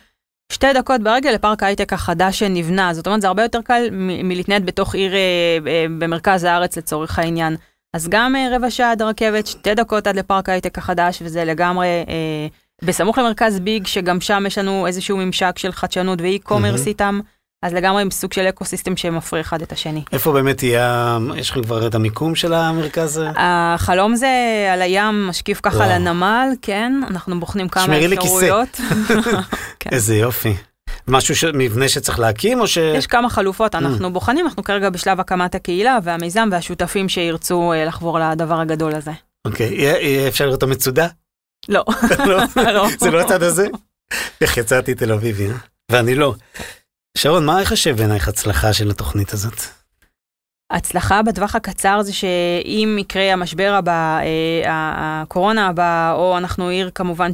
שתי 0.52 0.74
דקות 0.74 1.02
ברגל 1.02 1.32
לפארק 1.32 1.64
ההייטק 1.64 1.94
החדש 1.94 2.40
שנבנה, 2.40 2.94
זאת 2.94 3.08
אומרת 3.08 3.22
זה 3.22 3.28
הרבה 3.28 3.44
יותר 3.44 3.62
קל 3.62 3.88
מלהתנייד 3.92 4.66
בתוך 4.66 4.96
עיר 4.96 5.14
אה, 5.14 5.20
אה, 5.68 5.86
במרכז 6.00 6.44
הארץ 6.44 6.78
לצורך 6.78 7.20
העניין. 7.20 7.56
אז 7.94 8.08
גם 8.10 8.36
אה, 8.36 8.56
רבע 8.56 8.72
שעה 8.72 8.92
עד 8.92 9.02
הרכבת, 9.02 9.48
שתי 9.48 9.76
דקות 9.76 10.08
עד 10.08 10.16
לפארק 10.16 10.50
ההייטק 10.50 10.78
החדש, 10.78 11.22
וזה 11.22 11.46
לגמרי 11.46 11.88
אה, 11.88 12.48
בסמוך 12.84 13.18
למרכז 13.18 13.60
ביג, 13.60 13.88
שגם 13.88 14.22
שם 14.22 14.44
יש 14.48 14.58
לנו 14.58 14.88
איזשהו 14.88 15.18
ממשק 15.18 15.58
של 15.58 15.72
חדשנות 15.72 16.22
ו 16.22 16.27
e-commerce 16.27 16.84
mm-hmm. 16.84 16.88
איתם. 16.88 17.20
אז 17.66 17.74
לגמרי 17.74 18.02
עם 18.02 18.12
סוג 18.12 18.34
של 18.34 18.42
ecosystem 18.42 18.98
שמפרה 18.98 19.42
אחד 19.42 19.62
את 19.62 19.72
השני. 19.72 20.04
איפה 20.12 20.32
באמת 20.32 20.64
יהיה, 20.64 21.18
יש 21.36 21.50
לכם 21.50 21.64
כבר 21.64 21.88
את 21.88 21.96
המיקום 21.96 22.36
של 22.36 22.54
המרכז? 22.54 23.22
החלום 23.36 24.16
זה 24.16 24.30
על 24.74 24.82
הים, 24.82 25.28
משקיף 25.28 25.60
ככה 25.64 25.78
וואו. 25.78 25.90
לנמל, 25.90 26.50
כן, 26.62 26.94
אנחנו 27.08 27.40
בוחנים 27.40 27.70
כמה 27.70 27.98
אפשרויות. 27.98 28.82
כן. 29.80 29.90
איזה 29.92 30.16
יופי. 30.16 30.54
משהו, 31.08 31.36
ש... 31.36 31.44
מבנה 31.44 31.90
שצריך 31.90 32.20
להקים 32.20 32.60
או 32.60 32.68
ש... 32.68 32.78
יש 32.78 33.08
כמה 33.08 33.30
חלופות, 33.30 33.76
mm. 33.76 33.78
אנחנו 33.78 34.08
mm. 34.08 34.12
בוחנים, 34.12 34.46
אנחנו 34.46 34.64
כרגע 34.64 34.90
בשלב 34.90 35.20
הקמת 35.20 35.56
הקהילה 35.56 35.98
והמיזם 36.04 36.50
והשותפים 36.52 37.10
שירצו 37.10 37.74
אה, 37.74 37.86
לחבור 37.86 38.20
לדבר 38.20 38.60
הגדול 38.60 38.96
הזה. 38.96 39.12
אוקיי, 39.46 39.74
יהיה 39.74 40.28
אפשר 40.28 40.46
לראות 40.46 40.58
את 40.58 40.64
המצודה? 40.64 41.08
לא. 41.70 41.84
לא? 42.28 42.40
לא. 42.56 42.88
זה 43.00 43.12
לא 43.12 43.22
הצד 43.22 43.44
הזה? 43.44 43.68
איך 44.42 44.58
יצאתי 44.58 44.96
תל 44.96 45.12
אביבי, 45.12 45.48
אה? 45.48 45.54
ואני 45.92 46.16
לא. 46.16 46.34
שרון, 47.18 47.46
מה 47.46 47.62
יחשב 47.62 47.98
בעינייך 47.98 48.28
הצלחה 48.28 48.74
של 48.74 48.90
התוכנית 48.90 49.34
הזאת? 49.34 49.62
הצלחה 50.72 51.22
בטווח 51.22 51.56
הקצר 51.56 52.02
זה 52.02 52.14
שאם 52.14 52.98
יקרה 53.00 53.34
המשבר 53.34 53.74
הבא, 53.78 54.20
אה, 54.20 54.64
הקורונה 54.68 55.68
הבאה, 55.68 56.14
או 56.14 56.38
אנחנו 56.38 56.68
עיר 56.68 56.90
כמובן 56.96 57.32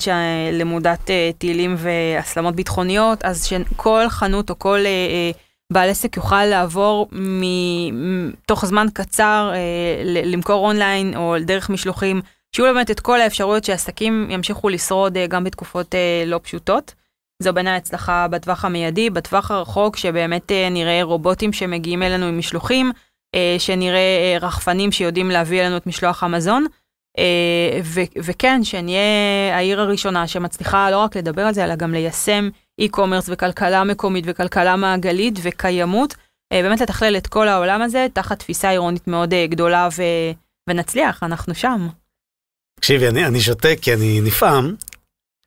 למודת 0.51 1.09
אה, 1.09 1.29
טילים 1.37 1.75
והסלמות 1.77 2.55
ביטחוניות, 2.55 3.25
אז 3.25 3.45
שכל 3.45 4.09
חנות 4.09 4.49
או 4.49 4.59
כל 4.59 4.79
אה, 4.85 5.31
בעל 5.73 5.89
עסק 5.89 6.17
יוכל 6.17 6.45
לעבור 6.45 7.07
מתוך 7.91 8.65
זמן 8.65 8.87
קצר 8.93 9.53
למכור 10.05 10.67
אונליין 10.67 11.15
או 11.15 11.35
דרך 11.45 11.69
משלוחים, 11.69 12.21
שיהיו 12.55 12.73
באמת 12.73 12.91
את 12.91 12.99
כל 12.99 13.21
האפשרויות 13.21 13.63
שעסקים 13.63 14.27
ימשיכו 14.31 14.69
לשרוד 14.69 15.17
גם 15.29 15.43
בתקופות 15.43 15.95
לא 16.25 16.39
פשוטות. 16.43 17.02
זו 17.43 17.53
בעיניי 17.53 17.73
הצלחה 17.75 18.27
בטווח 18.27 18.65
המיידי, 18.65 19.09
בטווח 19.09 19.51
הרחוק 19.51 19.97
שבאמת 19.97 20.51
אה, 20.51 20.69
נראה 20.69 21.03
רובוטים 21.03 21.53
שמגיעים 21.53 22.03
אלינו 22.03 22.25
עם 22.25 22.37
משלוחים, 22.37 22.91
אה, 23.35 23.55
שנראה 23.59 23.97
אה, 23.99 24.37
רחפנים 24.41 24.91
שיודעים 24.91 25.31
להביא 25.31 25.61
אלינו 25.61 25.77
את 25.77 25.87
משלוח 25.87 26.23
המזון, 26.23 26.65
וכן, 28.23 28.63
שנהיה 28.63 29.01
העיר 29.55 29.81
הראשונה 29.81 30.27
שמצליחה 30.27 30.91
לא 30.91 30.97
רק 30.97 31.17
לדבר 31.17 31.41
על 31.41 31.53
זה, 31.53 31.63
אלא 31.63 31.75
גם 31.75 31.91
ליישם 31.91 32.49
e-commerce 32.81 33.27
וכלכלה 33.27 33.83
מקומית 33.83 34.23
וכלכלה 34.27 34.75
מעגלית 34.75 35.39
וקיימות, 35.43 36.15
באמת 36.53 36.81
לתכלל 36.81 37.17
את 37.17 37.27
כל 37.27 37.47
העולם 37.47 37.81
הזה 37.81 38.07
תחת 38.13 38.39
תפיסה 38.39 38.69
עירונית 38.69 39.07
מאוד 39.07 39.33
גדולה 39.49 39.89
ו... 39.97 40.03
ונצליח, 40.69 41.23
אנחנו 41.23 41.55
שם. 41.55 41.87
תקשיבי, 42.79 43.07
אני, 43.07 43.25
אני 43.25 43.41
שותק 43.41 43.77
כי 43.81 43.93
אני 43.93 44.21
נפעם, 44.21 44.75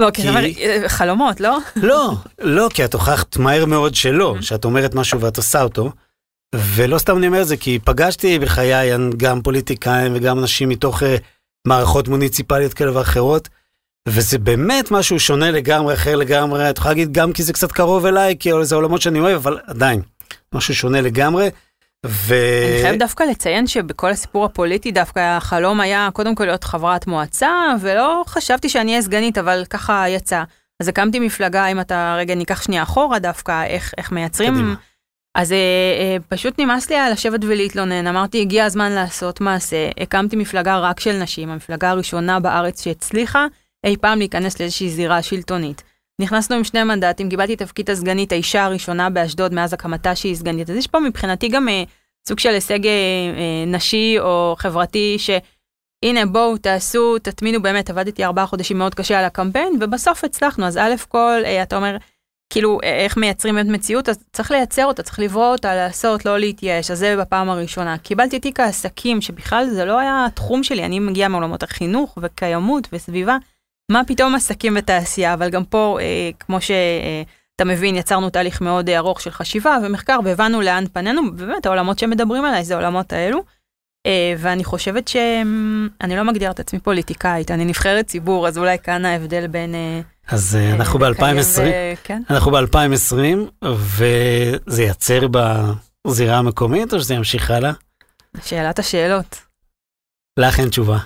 לא, 0.02 0.10
כי... 0.10 0.28
אה, 0.28 0.88
חלומות, 0.88 1.40
לא? 1.40 1.58
לא, 1.76 2.12
לא, 2.38 2.68
כי 2.74 2.84
את 2.84 2.94
הוכחת 2.94 3.36
מהר 3.36 3.64
מאוד 3.66 3.94
שלא, 3.94 4.36
שאת 4.40 4.64
אומרת 4.64 4.94
משהו 4.94 5.20
ואת 5.20 5.36
עושה 5.36 5.62
אותו. 5.62 5.92
ולא 6.54 6.98
סתם 6.98 7.18
אני 7.18 7.26
אומר 7.26 7.42
את 7.42 7.46
זה, 7.46 7.56
כי 7.56 7.78
פגשתי 7.84 8.38
בחיי 8.38 8.90
גם 9.16 9.42
פוליטיקאים 9.42 10.12
וגם 10.14 10.38
אנשים 10.38 10.68
מתוך 10.68 11.02
uh, 11.02 11.06
מערכות 11.66 12.08
מוניציפליות 12.08 12.74
כאלה 12.74 12.96
ואחרות. 12.98 13.48
וזה 14.08 14.38
באמת 14.38 14.90
משהו 14.90 15.20
שונה 15.20 15.50
לגמרי, 15.50 15.94
אחר 15.94 16.16
לגמרי, 16.16 16.70
את 16.70 16.78
יכולה 16.78 16.94
להגיד 16.94 17.12
גם 17.12 17.32
כי 17.32 17.42
זה 17.42 17.52
קצת 17.52 17.72
קרוב 17.72 18.06
אליי, 18.06 18.36
כי 18.38 18.50
זה 18.62 18.74
עולמות 18.74 19.02
שאני 19.02 19.20
אוהב, 19.20 19.36
אבל 19.36 19.58
עדיין, 19.66 20.02
משהו 20.54 20.74
שונה 20.74 21.00
לגמרי. 21.00 21.48
ו... 22.08 22.34
אני 22.72 22.82
חייב 22.82 22.98
דווקא 22.98 23.22
לציין 23.22 23.66
שבכל 23.66 24.10
הסיפור 24.10 24.44
הפוליטי 24.44 24.92
דווקא 24.92 25.20
החלום 25.20 25.80
היה 25.80 26.08
קודם 26.12 26.34
כל 26.34 26.44
להיות 26.44 26.64
חברת 26.64 27.06
מועצה, 27.06 27.50
ולא 27.80 28.22
חשבתי 28.26 28.68
שאני 28.68 28.90
אהיה 28.90 29.02
סגנית, 29.02 29.38
אבל 29.38 29.64
ככה 29.70 30.08
יצא. 30.08 30.42
אז 30.80 30.88
הקמתי 30.88 31.18
מפלגה, 31.18 31.66
אם 31.66 31.80
אתה 31.80 32.16
רגע 32.18 32.34
ניקח 32.34 32.62
שנייה 32.62 32.82
אחורה 32.82 33.18
דווקא, 33.18 33.64
איך, 33.66 33.94
איך 33.98 34.12
מייצרים. 34.12 34.54
קדימה. 34.54 34.74
אז 35.34 35.52
אה, 35.52 35.56
אה, 35.98 36.16
פשוט 36.28 36.60
נמאס 36.60 36.90
לי 36.90 36.96
לשבת 37.12 37.40
ולהתלונן, 37.42 38.06
אמרתי 38.06 38.40
הגיע 38.40 38.64
הזמן 38.64 38.92
לעשות 38.92 39.40
מעשה, 39.40 39.90
הקמתי 40.00 40.36
מפלגה 40.36 40.78
רק 40.78 41.00
של 41.00 41.12
נשים, 41.12 41.50
המפלגה 41.50 41.90
הראשונה 41.90 42.40
בארץ 42.40 42.84
שהצליחה 42.84 43.46
אי 43.84 43.96
פעם 43.96 44.18
להיכנס 44.18 44.60
לאיזושהי 44.60 44.90
זירה 44.90 45.22
שלטונית. 45.22 45.82
נכנסנו 46.20 46.56
עם 46.56 46.64
שני 46.64 46.84
מנדטים, 46.84 47.30
קיבלתי 47.30 47.56
תפקיד 47.56 47.90
הסגנית, 47.90 48.32
האישה 48.32 48.64
הראשונה 48.64 49.10
באשדוד 49.10 49.54
מאז 49.54 49.72
הקמתה 49.72 50.14
שהיא 50.14 50.34
סגנית. 50.34 50.70
אז 50.70 50.76
יש 50.76 50.86
פה 50.86 51.00
מבחינתי 51.00 51.48
גם 51.48 51.68
אה, 51.68 51.82
סוג 52.28 52.38
של 52.38 52.50
הישג 52.50 52.86
אה, 52.86 52.90
אה, 53.36 53.64
נשי 53.66 54.16
או 54.18 54.54
חברתי, 54.58 55.16
שהנה 55.18 56.26
בואו 56.26 56.56
תעשו, 56.56 57.18
תתמינו 57.18 57.62
באמת, 57.62 57.90
עבדתי 57.90 58.24
ארבעה 58.24 58.46
חודשים 58.46 58.78
מאוד 58.78 58.94
קשה 58.94 59.18
על 59.18 59.24
הקמפיין, 59.24 59.78
ובסוף 59.80 60.24
הצלחנו. 60.24 60.66
אז 60.66 60.76
א' 60.76 60.94
כל, 61.08 61.42
אתה 61.62 61.76
אומר, 61.76 61.96
כאילו, 62.52 62.78
איך 62.82 63.16
מייצרים 63.16 63.58
את 63.58 63.66
מציאות, 63.66 64.08
אז 64.08 64.18
צריך 64.32 64.50
לייצר 64.50 64.84
אותה, 64.84 65.02
צריך 65.02 65.18
לברוא 65.18 65.52
אותה, 65.52 65.74
לעשות, 65.74 66.24
לא 66.24 66.38
להתייאש. 66.38 66.90
אז 66.90 66.98
זה 66.98 67.16
בפעם 67.16 67.50
הראשונה. 67.50 67.98
קיבלתי 67.98 68.38
תיק 68.38 68.60
העסקים, 68.60 69.20
שבכלל 69.20 69.68
זה 69.70 69.84
לא 69.84 69.98
היה 69.98 70.26
התחום 70.26 70.62
שלי, 70.62 70.84
אני 70.84 70.98
מגיעה 70.98 71.28
מעולמות 71.28 71.62
החינוך 71.62 72.18
וקיימות 72.22 72.88
וסביבה. 72.92 73.36
מה 73.90 74.02
פתאום 74.06 74.34
עסקים 74.34 74.74
בתעשייה, 74.74 75.34
אבל 75.34 75.50
גם 75.50 75.64
פה, 75.64 75.98
אה, 76.00 76.30
כמו 76.40 76.60
שאתה 76.60 77.64
מבין, 77.64 77.96
יצרנו 77.96 78.30
תהליך 78.30 78.60
מאוד 78.60 78.90
ארוך 78.90 79.20
של 79.20 79.30
חשיבה 79.30 79.76
ומחקר, 79.82 80.18
והבנו 80.24 80.60
לאן 80.60 80.84
פנינו, 80.92 81.22
ובאמת 81.22 81.66
העולמות 81.66 81.98
שמדברים 81.98 82.44
עליי 82.44 82.64
זה 82.64 82.74
העולמות 82.74 83.12
האלו. 83.12 83.42
אה, 84.06 84.34
ואני 84.38 84.64
חושבת 84.64 85.08
שאני 85.08 86.16
לא 86.16 86.22
מגדירה 86.22 86.50
את 86.50 86.60
עצמי 86.60 86.78
פוליטיקאית, 86.78 87.50
אני 87.50 87.64
נבחרת 87.64 88.06
ציבור, 88.06 88.48
אז 88.48 88.58
אולי 88.58 88.78
כאן 88.78 89.04
ההבדל 89.04 89.46
בין... 89.46 89.74
אה, 89.74 90.00
אז 90.28 90.56
אה, 90.56 90.72
אנחנו 90.74 90.98
ב-2020, 90.98 91.60
ו... 91.60 91.70
כן? 92.04 92.22
אנחנו 92.30 92.50
ב-2020, 92.50 93.64
וזה 93.64 94.82
ייצר 94.82 95.20
בזירה 96.06 96.38
המקומית, 96.38 96.94
או 96.94 97.00
שזה 97.00 97.14
ימשיך 97.14 97.50
הלאה? 97.50 97.72
שאלת 98.42 98.78
השאלות. 98.78 99.40
לך 100.38 100.60
אין 100.60 100.68
תשובה. 100.68 100.98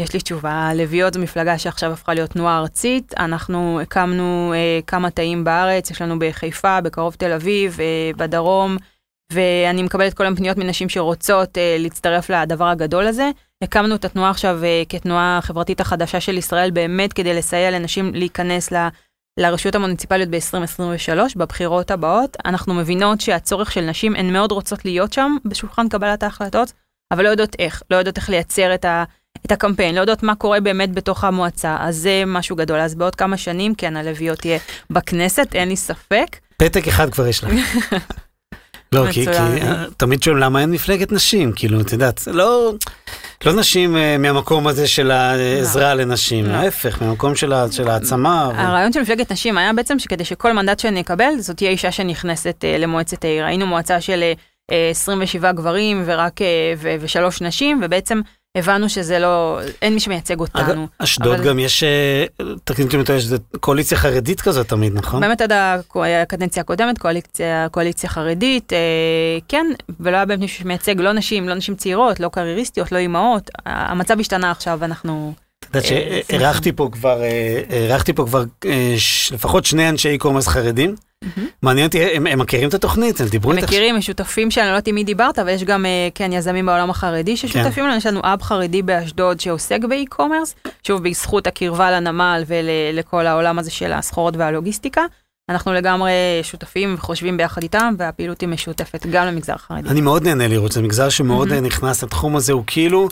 יש 0.00 0.12
לי 0.12 0.20
תשובה, 0.20 0.70
לביאות 0.74 1.14
זו 1.14 1.20
מפלגה 1.20 1.58
שעכשיו 1.58 1.92
הפכה 1.92 2.14
להיות 2.14 2.30
תנועה 2.30 2.58
ארצית, 2.58 3.14
אנחנו 3.18 3.80
הקמנו 3.80 4.52
אה, 4.54 4.80
כמה 4.86 5.10
תאים 5.10 5.44
בארץ, 5.44 5.90
יש 5.90 6.02
לנו 6.02 6.18
בחיפה, 6.18 6.80
בקרוב 6.80 7.14
תל 7.14 7.32
אביב, 7.32 7.78
אה, 7.80 8.10
בדרום, 8.16 8.76
ואני 9.32 9.82
מקבלת 9.82 10.14
כל 10.14 10.24
היום 10.24 10.34
פניות 10.36 10.56
מנשים 10.56 10.88
שרוצות 10.88 11.58
אה, 11.58 11.76
להצטרף 11.78 12.30
לדבר 12.30 12.64
הגדול 12.64 13.06
הזה. 13.06 13.30
הקמנו 13.62 13.94
את 13.94 14.04
התנועה 14.04 14.30
עכשיו 14.30 14.64
אה, 14.64 14.82
כתנועה 14.88 15.38
החברתית 15.38 15.80
החדשה 15.80 16.20
של 16.20 16.38
ישראל, 16.38 16.70
באמת 16.70 17.12
כדי 17.12 17.34
לסייע 17.34 17.70
לנשים 17.70 18.14
להיכנס 18.14 18.72
ל... 18.72 18.88
לרשויות 19.40 19.74
המוניציפליות 19.74 20.28
ב-2023, 20.28 21.18
בבחירות 21.36 21.90
הבאות. 21.90 22.36
אנחנו 22.44 22.74
מבינות 22.74 23.20
שהצורך 23.20 23.72
של 23.72 23.80
נשים, 23.80 24.16
הן 24.16 24.32
מאוד 24.32 24.52
רוצות 24.52 24.84
להיות 24.84 25.12
שם 25.12 25.36
בשולחן 25.44 25.88
קבלת 25.88 26.22
ההחלטות, 26.22 26.72
אבל 27.12 27.24
לא 27.24 27.28
יודעות 27.28 27.56
איך, 27.58 27.82
לא 27.90 27.96
יודעות 27.96 28.16
איך 28.16 28.30
לייצר 28.30 28.74
את 28.74 28.84
ה... 28.84 29.04
את 29.46 29.52
הקמפיין, 29.52 29.94
לא 29.94 30.00
יודעות 30.00 30.22
מה 30.22 30.34
קורה 30.34 30.60
באמת 30.60 30.92
בתוך 30.92 31.24
המועצה, 31.24 31.76
אז 31.80 31.96
זה 31.96 32.22
משהו 32.26 32.56
גדול. 32.56 32.80
אז 32.80 32.94
בעוד 32.94 33.14
כמה 33.14 33.36
שנים, 33.36 33.74
כן, 33.74 33.96
הלוויות 33.96 34.38
תהיה 34.38 34.58
בכנסת, 34.90 35.48
אין 35.54 35.68
לי 35.68 35.76
ספק. 35.76 36.36
פתק 36.56 36.88
אחד 36.88 37.10
כבר 37.10 37.26
יש 37.26 37.44
לך. 37.44 37.50
לא, 38.92 39.06
כי, 39.12 39.26
כי 39.26 39.30
אה, 39.30 39.84
תמיד 39.96 40.22
שואלים 40.22 40.42
למה 40.42 40.60
אין 40.60 40.70
מפלגת 40.70 41.12
נשים, 41.12 41.52
כאילו, 41.56 41.80
את 41.80 41.92
יודעת, 41.92 42.26
לא, 42.26 42.74
לא 43.44 43.52
נשים 43.52 43.96
uh, 43.96 43.98
מהמקום 44.18 44.66
הזה 44.66 44.88
של 44.88 45.10
העזרה 45.10 45.94
לא. 45.94 46.02
לנשים, 46.02 46.46
לא. 46.46 46.52
ההפך, 46.52 47.02
מהמקום 47.02 47.34
של, 47.34 47.52
של 47.70 47.88
העצמה. 47.88 48.50
הרעיון. 48.54 48.92
של 48.92 49.00
מפלגת 49.00 49.32
נשים 49.32 49.58
היה 49.58 49.72
בעצם 49.72 49.98
שכדי 49.98 50.24
שכל 50.24 50.52
מנדט 50.52 50.78
שאני 50.78 51.00
אקבל, 51.00 51.30
זאת 51.38 51.56
תהיה 51.56 51.70
אישה 51.70 51.92
שנכנסת 51.92 52.64
uh, 52.64 52.78
למועצת 52.78 53.24
העיר. 53.24 53.44
היינו 53.44 53.66
מועצה 53.66 54.00
של 54.00 54.32
uh, 54.70 54.74
27 54.90 55.52
גברים 55.52 56.02
ורק 56.06 56.40
ושלוש 57.00 57.42
נשים, 57.42 57.80
ובעצם 57.84 58.20
הבנו 58.56 58.88
שזה 58.88 59.18
לא, 59.18 59.60
אין 59.82 59.94
מי 59.94 60.00
שמייצג 60.00 60.40
אותנו. 60.40 60.88
אשדוד 60.98 61.34
אבל... 61.34 61.44
גם 61.44 61.58
יש, 61.58 61.82
אה, 61.82 62.24
תקנים 62.64 63.00
אותי 63.00 63.12
יש 63.12 63.26
קואליציה 63.60 63.98
חרדית 63.98 64.40
כזאת 64.40 64.68
תמיד, 64.68 64.94
נכון? 64.94 65.20
באמת 65.20 65.40
עד 65.40 65.52
הקדנציה 65.94 66.60
הקודמת, 66.60 66.98
קואליציה, 66.98 67.66
קואליציה 67.70 68.10
חרדית, 68.10 68.72
אה, 68.72 68.78
כן, 69.48 69.66
ולא 70.00 70.16
היה 70.16 70.26
באמת 70.26 70.40
מישהו 70.40 70.58
שמייצג 70.58 71.00
לא 71.00 71.12
נשים, 71.12 71.48
לא 71.48 71.54
נשים 71.54 71.74
צעירות, 71.74 72.20
לא 72.20 72.28
קרייריסטיות, 72.28 72.92
לא 72.92 72.98
אימהות. 72.98 73.50
המצב 73.66 74.20
השתנה 74.20 74.50
עכשיו, 74.50 74.84
אנחנו... 74.84 75.32
את 75.58 75.64
יודעת 75.74 75.92
אה, 75.92 76.20
שאירחתי 76.28 76.72
פה 76.72 76.88
כבר, 76.92 77.22
אירחתי 77.70 78.12
פה 78.12 78.24
כבר 78.26 78.44
לפחות 79.32 79.64
שני 79.64 79.88
אנשי 79.88 80.18
commerce 80.18 80.48
חרדים. 80.48 80.94
מעניין 81.62 81.86
אותי, 81.86 82.02
הם 82.02 82.38
מכירים 82.38 82.68
את 82.68 82.74
התוכנית? 82.74 83.20
הם 83.20 83.26
דיברו 83.26 83.52
איתך? 83.52 83.62
הם 83.62 83.68
מכירים, 83.68 83.96
יש 83.96 84.06
שותפים 84.06 84.50
שאני 84.50 84.66
לא 84.66 84.70
יודעת 84.70 84.86
עם 84.86 84.94
מי 84.94 85.04
דיברת, 85.04 85.38
אבל 85.38 85.48
יש 85.48 85.64
גם, 85.64 85.86
אה, 85.86 86.08
כן, 86.14 86.32
יזמים 86.32 86.66
בעולם 86.66 86.90
החרדי 86.90 87.36
ששותפים 87.36 87.84
לנו, 87.84 87.96
יש 87.96 88.06
לנו 88.06 88.20
hub 88.24 88.42
חרדי 88.42 88.82
באשדוד 88.82 89.40
שעוסק 89.40 89.78
ב 89.88 89.94
e-commerce, 89.94 90.54
שוב, 90.82 91.08
בזכות 91.08 91.46
הקרבה 91.46 91.90
לנמל 91.90 92.44
ולכל 92.46 93.26
העולם 93.26 93.58
הזה 93.58 93.70
של 93.70 93.92
הסחורות 93.92 94.36
והלוגיסטיקה. 94.36 95.02
אנחנו 95.48 95.72
לגמרי 95.72 96.12
שותפים 96.42 96.94
וחושבים 96.94 97.36
ביחד 97.36 97.62
איתם, 97.62 97.94
והפעילות 97.98 98.40
היא 98.40 98.48
משותפת 98.48 99.06
גם 99.06 99.26
למגזר 99.26 99.54
החרדי. 99.54 99.88
אני 99.88 100.00
מאוד 100.00 100.22
נהנה 100.22 100.48
לראות, 100.48 100.72
זה 100.72 100.82
מגזר 100.82 101.08
שמאוד 101.08 101.52
נכנס 101.52 102.02
לתחום 102.02 102.36
הזה, 102.36 102.52
הוא 102.52 102.64
כאילו 102.66 103.08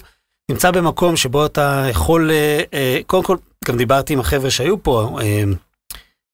נמצא 0.51 0.71
במקום 0.71 1.17
שבו 1.17 1.47
אתה 1.47 1.87
יכול, 1.91 2.31
אה, 2.31 2.61
אה, 2.75 3.01
קודם 3.07 3.23
כל, 3.23 3.37
גם 3.65 3.77
דיברתי 3.77 4.13
עם 4.13 4.21
החבר'ה 4.21 4.51
שהיו 4.51 4.83
פה, 4.83 5.19
אה, 5.21 5.43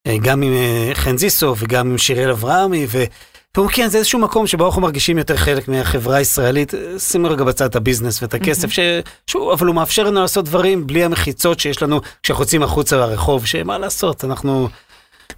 גם 0.09 0.43
עם 0.43 0.53
אה, 0.53 0.91
חן 0.95 1.19
זיסו 1.19 1.55
וגם 1.59 1.91
עם 1.91 1.99
שיראל 1.99 2.31
אברהמי, 2.31 2.87
והוא 3.57 3.69
כן, 3.71 3.89
זה 3.89 3.99
איזשהו 3.99 4.19
מקום 4.19 4.47
שבו 4.47 4.67
אנחנו 4.67 4.83
מרגישים 4.83 5.19
יותר 5.19 5.37
חלק 5.37 5.69
מהחברה 5.69 6.17
הישראלית, 6.17 6.75
שימו 6.99 7.31
רגע 7.31 7.45
בצד 7.45 7.65
את 7.65 7.77
הביזנס 7.77 8.23
ואת 8.23 8.35
הכסף, 8.35 8.71
ש... 8.71 8.79
שהוא, 9.27 9.53
אבל 9.53 9.67
הוא 9.67 9.75
מאפשר 9.75 10.05
לנו 10.05 10.21
לעשות 10.21 10.45
דברים 10.45 10.87
בלי 10.87 11.05
המחיצות 11.05 11.61
שיש 11.61 11.83
לנו 11.83 12.01
כשאנחנו 12.23 12.43
יוצאים 12.43 12.63
החוצה 12.63 12.97
לרחוב, 12.97 13.47
שמה 13.47 13.79
לעשות, 13.79 14.25
אנחנו... 14.25 14.69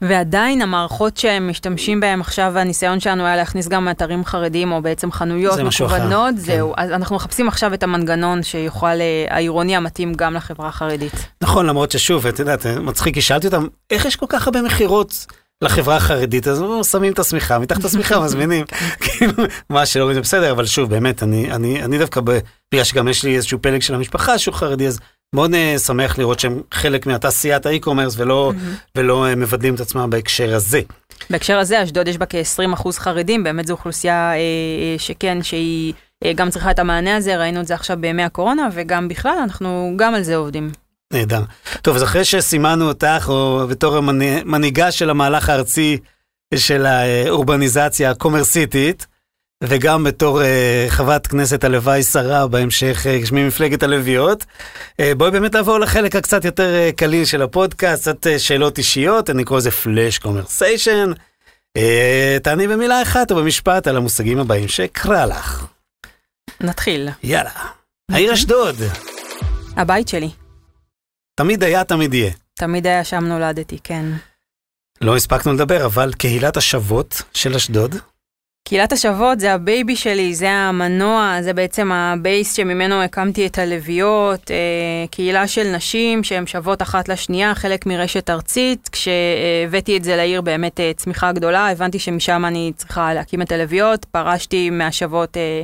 ועדיין 0.03 0.63
המערכות 0.63 1.17
שהם 1.17 1.49
משתמשים 1.49 2.01
בהם 2.01 2.21
עכשיו, 2.21 2.59
הניסיון 2.59 3.01
שלנו 3.01 3.27
היה 3.27 3.37
להכניס 3.37 3.69
גם 3.69 3.89
אתרים 3.89 4.25
חרדיים, 4.25 4.73
או 4.73 4.83
בעצם 4.83 5.13
חנויות 5.13 5.59
מקוונות, 5.59 6.39
זהו. 6.39 6.73
כן. 6.77 6.83
אז 6.83 6.91
אנחנו 6.91 7.17
מחפשים 7.17 7.49
עכשיו 7.49 7.75
את 7.75 7.83
המנגנון 7.83 8.43
שיוכל, 8.43 8.87
אה, 8.87 9.25
העירוני 9.31 9.77
המתאים 9.77 10.15
גם 10.15 10.35
לחברה 10.35 10.69
החרדית. 10.69 11.13
נכון, 11.41 11.67
למרות 11.67 11.91
ששוב, 11.91 12.27
את 12.27 12.39
יודעת, 12.39 12.67
מצחיק, 12.67 13.15
כי 13.15 13.23
שאלתי 13.23 13.47
אותם, 13.47 13.67
איך 13.91 14.05
יש 14.05 14.17
כל 14.17 14.27
כך 14.29 14.47
הרבה 14.47 14.63
מכירות? 14.63 15.27
לחברה 15.63 15.97
החרדית, 15.97 16.49
אז 16.49 16.63
שמים 16.91 17.13
את 17.13 17.19
השמיכה, 17.19 17.59
מתחת 17.59 17.85
השמיכה 17.85 18.21
מזמינים, 18.25 18.65
כאילו, 19.01 19.33
מה 19.71 19.87
שלא 19.87 20.15
זה 20.15 20.21
בסדר, 20.21 20.53
אבל 20.53 20.67
שוב, 20.67 20.91
באמת, 20.91 21.23
אני, 21.23 21.53
אני, 21.53 21.83
אני 21.83 21.99
דווקא, 21.99 22.21
בגלל 22.73 22.85
שגם 22.85 23.09
יש 23.09 23.25
לי 23.25 23.37
איזשהו 23.37 23.59
פלג 23.63 23.83
של 23.83 23.95
המשפחה 23.95 24.39
שהוא 24.39 24.55
חרדי, 24.55 24.87
אז 24.87 24.99
מאוד 25.35 25.55
uh, 25.55 25.79
שמח 25.79 26.19
לראות 26.19 26.41
שהם 26.41 26.63
חלק 26.75 27.07
מהתעשיית 27.07 27.67
האי-קומרס 27.67 28.15
ולא, 28.19 28.53
mm-hmm. 28.55 28.99
ולא 28.99 29.27
uh, 29.33 29.37
מבדלים 29.37 29.75
את 29.75 29.81
עצמם 29.81 30.11
בהקשר 30.11 30.55
הזה. 30.55 30.81
בהקשר 31.31 31.59
הזה, 31.59 31.83
אשדוד 31.83 32.09
יש 32.09 32.19
בה 32.19 32.27
כ-20% 32.27 32.93
חרדים, 32.93 33.45
באמת 33.45 33.67
זו 33.67 33.73
אוכלוסייה 33.73 34.33
uh, 34.35 35.01
שכן, 35.01 35.43
שהיא 35.43 35.93
גם 36.35 36.51
צריכה 36.51 36.71
את 36.71 36.79
המענה 36.79 37.17
הזה, 37.17 37.37
ראינו 37.37 37.61
את 37.61 37.67
זה 37.67 37.75
עכשיו 37.75 37.97
בימי 38.01 38.23
הקורונה, 38.23 38.69
וגם 38.73 39.09
בכלל, 39.09 39.39
אנחנו 39.43 39.93
גם 39.97 40.15
על 40.15 40.23
זה 40.23 40.37
עובדים. 40.37 40.71
נהדר. 41.13 41.43
טוב, 41.83 41.97
אז 41.97 42.03
אחרי 42.03 42.25
שסימנו 42.25 42.89
אותך, 42.89 43.25
או 43.29 43.67
בתור 43.69 43.97
המנהיגה 43.97 44.93
של 44.93 45.11
המהלך 45.11 45.49
הארצי 45.49 45.99
של 46.55 46.87
האורבניזציה 46.87 48.11
הקומרסיטית, 48.11 49.07
וגם 49.63 50.05
בתור 50.05 50.41
אה, 50.41 50.45
חברת 50.89 51.27
כנסת 51.27 51.65
הלוואי 51.65 52.03
שרה 52.03 52.47
בהמשך 52.47 53.07
אה, 53.07 53.35
ממפלגת 53.35 53.83
הלביאות. 53.83 54.45
אה, 54.91 55.05
בואי 55.17 55.31
באמת 55.31 55.55
לעבור 55.55 55.79
לחלק 55.79 56.17
הקצת 56.17 56.45
יותר 56.45 56.75
אה, 56.75 56.97
קליל 56.97 57.25
של 57.25 57.43
הפודקאסט, 57.43 58.03
קצת 58.03 58.27
אה, 58.27 58.39
שאלות 58.39 58.79
אישיות, 58.79 59.31
אני 59.31 59.45
קורא 59.45 59.59
לזה 59.59 59.71
פלאש 59.71 60.19
קומרסיישן. 60.19 61.13
אה, 61.79 62.41
תעני 62.43 62.69
במילה 62.69 63.03
אחת 63.03 63.31
או 63.31 63.37
במשפט 63.37 63.87
על 63.87 63.97
המושגים 63.97 64.39
הבאים 64.39 64.69
שאקרא 64.69 65.27
לך. 65.27 65.67
נתחיל. 66.61 67.09
יאללה. 67.23 67.51
העיר 68.11 68.35
אשדוד. 68.35 68.77
הבית 69.77 70.09
שלי. 70.09 70.31
תמיד 71.35 71.65
היה, 71.65 71.85
תמיד 71.85 72.15
יהיה. 72.15 72.33
תמיד 72.55 72.87
היה 72.87 73.05
שם 73.05 73.25
נולדתי, 73.25 73.79
כן. 73.85 74.05
לא 75.01 75.17
הספקנו 75.17 75.53
לדבר, 75.53 75.85
אבל 75.87 76.13
קהילת 76.13 76.57
השוות 76.57 77.23
של 77.35 77.55
אשדוד. 77.55 77.97
קהילת 78.65 78.93
השוות 78.93 79.41
זה 79.41 79.53
ה 79.53 79.62
baby 79.62 79.97
שלי, 79.97 80.35
זה 80.35 80.51
המנוע, 80.51 81.37
זה 81.43 81.53
בעצם 81.53 81.93
ה 81.93 82.05
base 82.05 82.55
שממנו 82.55 83.03
הקמתי 83.03 83.47
את 83.47 83.59
הלביאות, 83.59 84.51
אה, 84.51 85.07
קהילה 85.11 85.49
של 85.49 85.73
נשים 85.77 86.25
שהן 86.25 86.47
שוות 86.47 86.83
אחת 86.83 87.09
לשנייה, 87.09 87.55
חלק 87.55 87.87
מרשת 87.87 88.31
ארצית. 88.31 88.89
כשהבאתי 88.93 89.97
את 89.97 90.05
זה 90.05 90.17
לעיר 90.17 90.41
באמת 90.41 90.81
אה, 90.81 90.93
צמיחה 90.97 91.33
גדולה, 91.33 91.71
הבנתי 91.71 91.99
שמשם 91.99 92.45
אני 92.45 92.73
צריכה 92.77 93.15
להקים 93.15 93.43
את 93.43 93.53
הלביאות, 93.53 94.05
פרשתי 94.05 94.71
מהשוות 94.71 95.37
אה, 95.37 95.63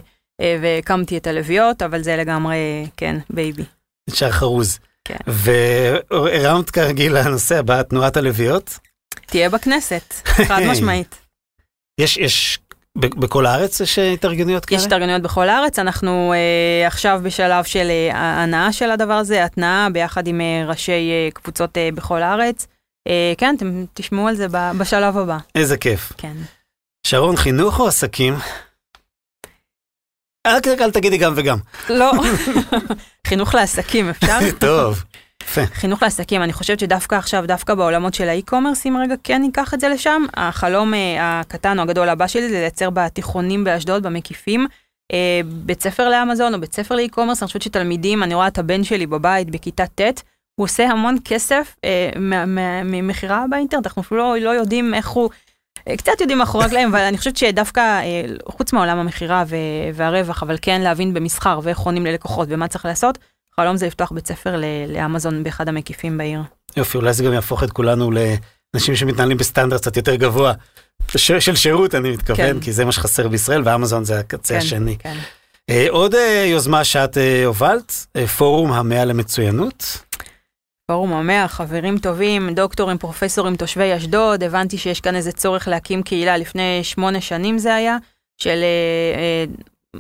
והקמתי 0.63 1.17
את 1.17 1.27
הלביאות, 1.27 1.83
אבל 1.83 2.03
זה 2.03 2.17
לגמרי, 2.17 2.87
כן, 2.97 3.17
baby. 3.31 3.65
נשאר 4.11 4.31
חרוז. 4.31 4.79
כן. 5.05 5.17
והרמת 5.27 6.71
כרגיל 6.71 7.19
לנושא 7.19 7.59
הבא, 7.59 7.83
תנועת 7.83 8.17
הלביאות. 8.17 8.79
תהיה 9.27 9.51
בכנסת, 9.51 10.15
חד 10.25 10.61
משמעית. 10.71 11.15
יש, 12.01 12.17
יש 12.17 12.59
בכל 12.99 13.47
הארץ 13.47 13.81
יש 13.81 13.99
אה, 13.99 14.13
התארגנויות 14.13 14.65
כאלה? 14.65 14.81
יש 14.81 14.87
התארגנויות 14.87 15.23
בכל 15.23 15.49
הארץ, 15.49 15.79
אנחנו 15.79 16.33
אה, 16.33 16.87
עכשיו 16.87 17.21
בשלב 17.23 17.65
של 17.65 17.91
אה, 18.55 18.73
של 18.73 18.91
הדבר 18.91 19.13
הזה, 19.15 19.45
התנעה 19.45 19.89
ביחד 19.93 20.27
עם 20.27 20.41
אה, 20.41 20.65
ראשי 20.69 20.93
אה, 21.11 21.29
קבוצות 21.35 21.79
אה, 21.79 21.89
בכל 21.95 22.23
הארץ. 22.23 22.67
אה, 23.09 23.33
כן, 23.39 23.55
אתם 23.57 23.85
תשמעו 23.95 24.29
על 24.29 24.35
זה 24.35 24.47
ב- 24.51 24.73
בשלב 24.79 25.17
הבא. 25.19 25.39
איזה 25.55 25.77
כיף. 25.77 26.13
כן. 26.17 26.37
שרון, 27.07 27.37
חינוך 27.37 27.81
או 27.81 27.89
עסקים? 27.89 28.35
אל, 30.47 30.53
אל 30.81 30.91
תגידי 30.91 31.19
גם 31.19 31.33
וגם. 31.37 31.59
לא, 31.91 32.13
חינוך 33.29 33.55
לעסקים, 33.55 34.09
אפשר? 34.11 34.39
טוב, 34.59 35.05
יפה. 35.49 35.67
חינוך 35.67 36.03
לעסקים, 36.03 36.43
אני 36.43 36.53
חושבת 36.53 36.81
שדווקא 36.81 37.15
עכשיו, 37.15 37.45
דווקא 37.47 37.75
בעולמות 37.75 38.15
של 38.15 38.29
האי-קומרס, 38.29 38.87
אם 38.87 38.97
רגע 39.03 39.15
כן 39.25 39.41
ניקח 39.41 39.75
את 39.75 39.81
זה 39.81 39.89
לשם, 39.89 40.23
החלום 40.35 40.95
אה, 40.95 41.41
הקטן 41.41 41.79
או 41.79 41.83
הגדול 41.83 42.09
הבא 42.09 42.27
שלי 42.27 42.49
זה 42.49 42.55
לייצר 42.55 42.91
בתיכונים 42.91 43.65
באשדוד, 43.65 44.03
במקיפים, 44.03 44.67
אה, 45.13 45.41
בית 45.47 45.83
ספר 45.83 46.09
לאמזון 46.09 46.55
או 46.55 46.61
בית 46.61 46.75
ספר 46.75 46.95
לאי-קומרס, 46.95 47.43
אני 47.43 47.47
חושבת 47.47 47.63
שתלמידים, 47.63 48.23
אני 48.23 48.35
רואה 48.35 48.47
את 48.47 48.59
הבן 48.59 48.85
שלי 48.85 49.07
בבית 49.07 49.51
בכיתה 49.51 49.87
ט', 49.87 50.23
הוא 50.59 50.65
עושה 50.65 50.87
המון 50.87 51.17
כסף 51.25 51.77
אה, 51.85 52.11
ממכירה 52.85 53.45
באינטרנט, 53.51 53.87
אנחנו 53.87 54.03
אפילו 54.03 54.21
לא, 54.21 54.39
לא 54.39 54.51
יודעים 54.51 54.95
איך 54.95 55.09
הוא, 55.09 55.31
אה, 55.89 55.97
קצת 55.97 56.21
יודעים 56.21 56.39
מאחורי 56.39 56.65
הקלעים, 56.65 56.89
אבל 56.89 57.01
אני 57.01 57.19
חושבת 57.19 57.37
שדווקא, 57.37 57.81
אה, 57.81 58.23
חוץ 58.49 58.73
מעולם 58.73 58.99
המכירה 58.99 59.45
והרווח, 59.95 60.43
אבל 60.43 60.57
כן 60.63 60.81
להבין 60.81 61.15
במסחר 61.15 61.61
ואיך 61.63 61.79
עונים 61.79 62.07
ללקוחות 62.07 62.49
ומה 62.51 62.69
צריך 62.69 62.85
לעשות, 62.85 63.19
חלום 63.61 63.77
זה 63.77 63.87
לפתוח 63.87 64.13
בית 64.13 64.27
ספר 64.27 64.61
לאמזון 64.89 65.43
באחד 65.43 65.69
המקיפים 65.69 66.19
בעיר. 66.19 66.43
יופי, 66.77 66.99
אולי 66.99 67.13
זה 67.13 67.25
גם 67.25 67.33
יהפוך 67.33 67.65
את 67.65 67.71
כולנו 67.71 68.11
לאנשים 68.11 68.97
שמתנהלים 68.97 69.37
בסטנדרט 69.37 69.81
קצת 69.81 69.97
יותר 69.97 70.15
גבוה. 70.15 70.53
ש- 71.17 71.33
של 71.33 71.57
שירות 71.57 71.95
אני 71.95 72.11
מתכוון, 72.11 72.37
כן. 72.53 72.61
כי 72.61 72.73
זה 72.73 72.85
מה 72.85 72.93
שחסר 72.93 73.29
בישראל, 73.29 73.63
ואמזון 73.65 74.05
זה 74.05 74.19
הקצה 74.21 74.55
כן, 74.55 74.61
השני. 74.61 74.97
כן. 74.99 75.17
אה, 75.71 75.87
עוד 75.91 76.15
אה, 76.15 76.45
יוזמה 76.47 76.85
שאת 76.85 77.19
אה, 77.19 77.45
הובלת, 77.47 78.07
אה, 78.17 78.27
פורום 78.27 78.73
המאה 78.73 79.05
למצוינות. 79.05 79.99
פורום 80.87 81.13
המאה, 81.13 81.49
חברים 81.49 81.99
טובים, 81.99 82.55
דוקטורים, 82.55 82.99
פרופסורים, 82.99 83.57
תושבי 83.57 83.97
אשדוד, 83.97 84.43
הבנתי 84.43 84.79
שיש 84.79 85.01
כאן 85.01 85.15
איזה 85.17 85.33
צורך 85.33 85.69
להקים 85.69 86.03
קהילה, 86.03 86.37
לפני 86.37 86.81
שמונה 86.83 87.21
שנים 87.21 87.59
זה 87.59 87.75
היה, 87.75 87.97
של 88.37 88.49
אה, 88.63 89.19
אה, 89.19 89.45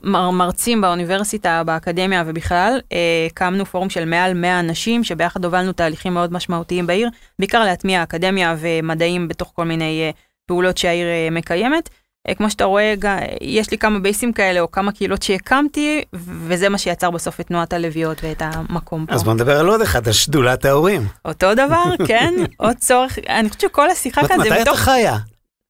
מר, 0.05 0.31
מרצים 0.31 0.81
באוניברסיטה, 0.81 1.63
באקדמיה 1.67 2.23
ובכלל. 2.27 2.81
אה, 2.93 3.27
הקמנו 3.27 3.67
פורום 3.67 3.91
של 3.91 4.05
מעל 4.05 4.35
100 4.35 4.61
אנשים, 4.61 5.05
שביחד 5.05 5.45
הובלנו 5.45 5.73
תהליכים 5.73 6.15
מאוד 6.15 6.33
משמעותיים 6.33 6.87
בעיר, 6.87 7.09
בעיקר 7.39 7.65
להטמיע 7.65 8.03
אקדמיה 8.03 8.57
ומדעים 8.59 9.29
בתוך 9.29 9.53
כל 9.55 9.65
מיני 9.65 10.03
אה, 10.03 10.11
פעולות 10.47 10.79
שהעיר 10.79 11.07
אה, 11.07 11.29
מקיימת. 11.31 11.89
אה, 12.29 12.35
כמו 12.35 12.51
שאתה 12.51 12.65
רואה, 12.65 12.95
יש 13.41 13.71
לי 13.71 13.79
כמה 13.79 13.99
בייסים 13.99 14.33
כאלה, 14.33 14.61
או 14.61 14.71
כמה 14.71 14.93
קהילות 14.93 15.23
שהקמתי, 15.23 16.03
וזה 16.13 16.69
מה 16.69 16.79
שיצר 16.79 17.11
בסוף 17.11 17.41
את 17.41 17.47
תנועת 17.47 17.73
הלוויות 17.73 18.25
ואת 18.25 18.43
המקום 18.45 19.07
פה. 19.07 19.15
אז 19.15 19.25
בוא 19.25 19.35
נדבר 19.35 19.59
על 19.61 19.69
עוד 19.69 19.81
אחד, 19.81 20.07
על 20.07 20.13
שדולת 20.13 20.65
ההורים. 20.65 21.07
אותו 21.25 21.55
דבר, 21.55 21.85
כן, 22.09 22.35
עוד 22.57 22.77
צורך, 22.77 23.19
אני 23.29 23.49
חושבת 23.49 23.61
שכל 23.61 23.91
השיחה 23.91 24.29
כאן 24.29 24.37
זה 24.37 24.51
מתי 24.51 24.63
אתה 24.63 24.71
מתוך, 24.71 24.79
חיה? 24.79 25.17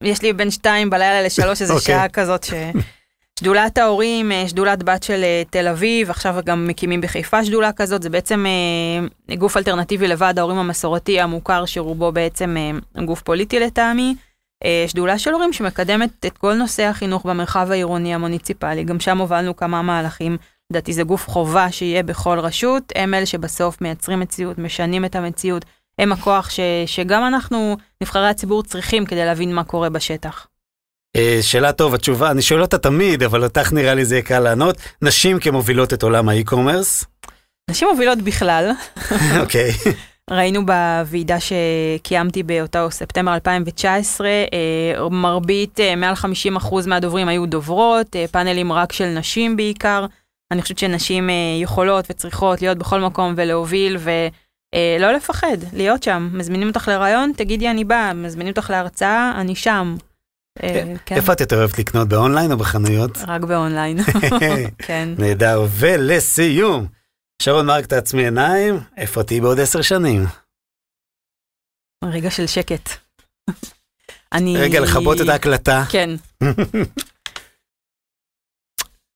יש 0.02 0.22
לי 0.22 0.33
בין 0.33 0.50
שתיים 0.50 0.90
בלילה 0.90 1.22
לשלוש 1.22 1.62
איזה 1.62 1.72
אוקיי. 1.72 1.94
שעה 1.94 2.09
כזאת 2.09 2.44
ש... 2.44 2.52
שדולת 3.38 3.79
ההורים, 3.79 4.33
אה, 4.33 4.48
שדולת 4.48 4.83
בת 4.83 5.03
של 5.03 5.20
אה, 5.24 5.42
תל 5.51 5.68
אביב, 5.68 6.11
עכשיו 6.11 6.37
גם 6.44 6.66
מקימים 6.68 7.01
בחיפה 7.01 7.44
שדולה 7.44 7.72
כזאת, 7.72 8.03
זה 8.03 8.11
בעצם 8.11 8.46
אה, 9.31 9.37
גוף 9.37 9.57
אלטרנטיבי 9.57 10.09
לוועד 10.09 10.38
ההורים 10.38 10.59
המסורתי 10.59 11.20
המוכר, 11.20 11.64
שרובו 11.64 12.12
בעצם 12.12 12.57
גוף 13.05 13.22
פוליטי 13.22 13.61
לטעמי. 13.61 14.14
שדולה 14.87 15.18
של 15.18 15.33
הורים 15.33 15.53
שמקדמת 15.53 16.27
את 16.27 16.38
כל 16.38 16.55
נושא 16.55 16.83
החינוך 16.83 17.27
במרחב 17.27 17.70
העירוני 17.70 18.14
המוניציפלי, 18.14 18.85
גם 18.85 19.01
שם 19.01 19.18
הובלנו 19.18 19.57
כמה 19.57 19.83
מהלכים. 19.83 20.37
לדעתי 20.70 20.92
זה 20.92 21.03
גוף 21.03 21.29
חובה 21.29 21.72
שיהיה 21.72 22.03
בכל 22.03 22.38
רשות, 22.38 22.92
הם 22.94 23.14
אלה 23.14 23.27
שבסוף 23.27 23.81
מייצרים 23.81 24.20
מציאות, 24.20 24.59
משנים 24.59 25.05
את 25.05 25.16
המציאות, 25.16 25.64
הם 25.98 26.12
הכוח 26.12 26.51
ש, 26.51 26.61
שגם 26.87 27.27
אנחנו, 27.27 27.77
נבחרי 28.03 28.29
הציבור, 28.29 28.62
צריכים 28.62 29.07
כדי 29.07 29.24
להבין 29.24 29.55
מה 29.55 29.64
קורה 29.64 29.88
בשטח. 29.88 30.46
אה, 31.16 31.38
שאלה 31.42 31.72
טוב, 31.72 31.94
התשובה, 31.94 32.30
אני 32.30 32.42
שואל 32.42 32.60
אותה 32.62 32.78
תמיד, 32.78 33.22
אבל 33.22 33.44
אותך 33.44 33.72
נראה 33.72 33.94
לי 33.94 34.04
זה 34.04 34.14
יהיה 34.14 34.22
קל 34.22 34.40
לענות. 34.40 34.76
נשים 35.02 35.38
כמובילות 35.38 35.92
את 35.92 36.02
עולם 36.02 36.28
האי-קומרס. 36.28 37.04
נשים 37.70 37.88
מובילות 37.88 38.18
בכלל, 38.18 38.70
אוקיי. 39.40 39.70
ראינו 40.30 40.66
בוועידה 40.66 41.36
שקיימתי 41.40 42.42
באותו 42.42 42.90
ספטמבר 42.90 43.34
2019, 43.34 44.28
אה, 44.28 45.08
מרבית, 45.10 45.80
אה, 45.80 45.96
מעל 45.96 46.14
50% 46.14 46.86
מהדוברים 46.86 47.28
היו 47.28 47.46
דוברות, 47.46 48.16
פאנלים 48.30 48.72
רק 48.72 48.92
של 48.92 49.06
נשים 49.06 49.56
בעיקר. 49.56 50.06
אני 50.52 50.62
חושבת 50.62 50.78
שנשים 50.78 51.30
יכולות 51.62 52.04
וצריכות 52.10 52.62
להיות 52.62 52.78
בכל 52.78 53.00
מקום 53.00 53.34
ולהוביל 53.36 53.96
ולא 53.98 55.12
לפחד, 55.12 55.56
להיות 55.72 56.02
שם. 56.02 56.28
מזמינים 56.32 56.68
אותך 56.68 56.88
לרעיון, 56.88 57.32
תגידי 57.36 57.70
אני 57.70 57.84
באה, 57.84 58.12
מזמינים 58.12 58.50
אותך 58.50 58.70
להרצאה, 58.70 59.32
אני 59.36 59.54
שם. 59.54 59.96
אה, 60.62 60.94
כן, 61.06 61.16
איפה 61.16 61.32
את 61.32 61.40
יותר 61.40 61.56
אוהבת 61.58 61.78
לקנות, 61.78 62.08
באונליין 62.08 62.52
או 62.52 62.56
בחנויות? 62.56 63.18
רק 63.26 63.40
באונליין. 63.40 63.98
כן. 64.87 65.08
נהדר, 65.18 65.66
ולסיום, 65.70 66.87
שרון 67.42 67.66
מרק 67.66 67.87
תעצמי 67.87 68.24
עיניים, 68.24 68.80
איפה 68.96 69.22
תהיי 69.22 69.40
בעוד 69.40 69.61
עשר 69.61 69.82
שנים? 69.82 70.26
רגע 72.04 72.30
של 72.30 72.46
שקט. 72.46 72.90
אני... 74.32 74.56
רגע, 74.56 74.80
לכבות 74.80 75.20
את 75.20 75.28
ההקלטה. 75.28 75.84
כן. 75.90 76.11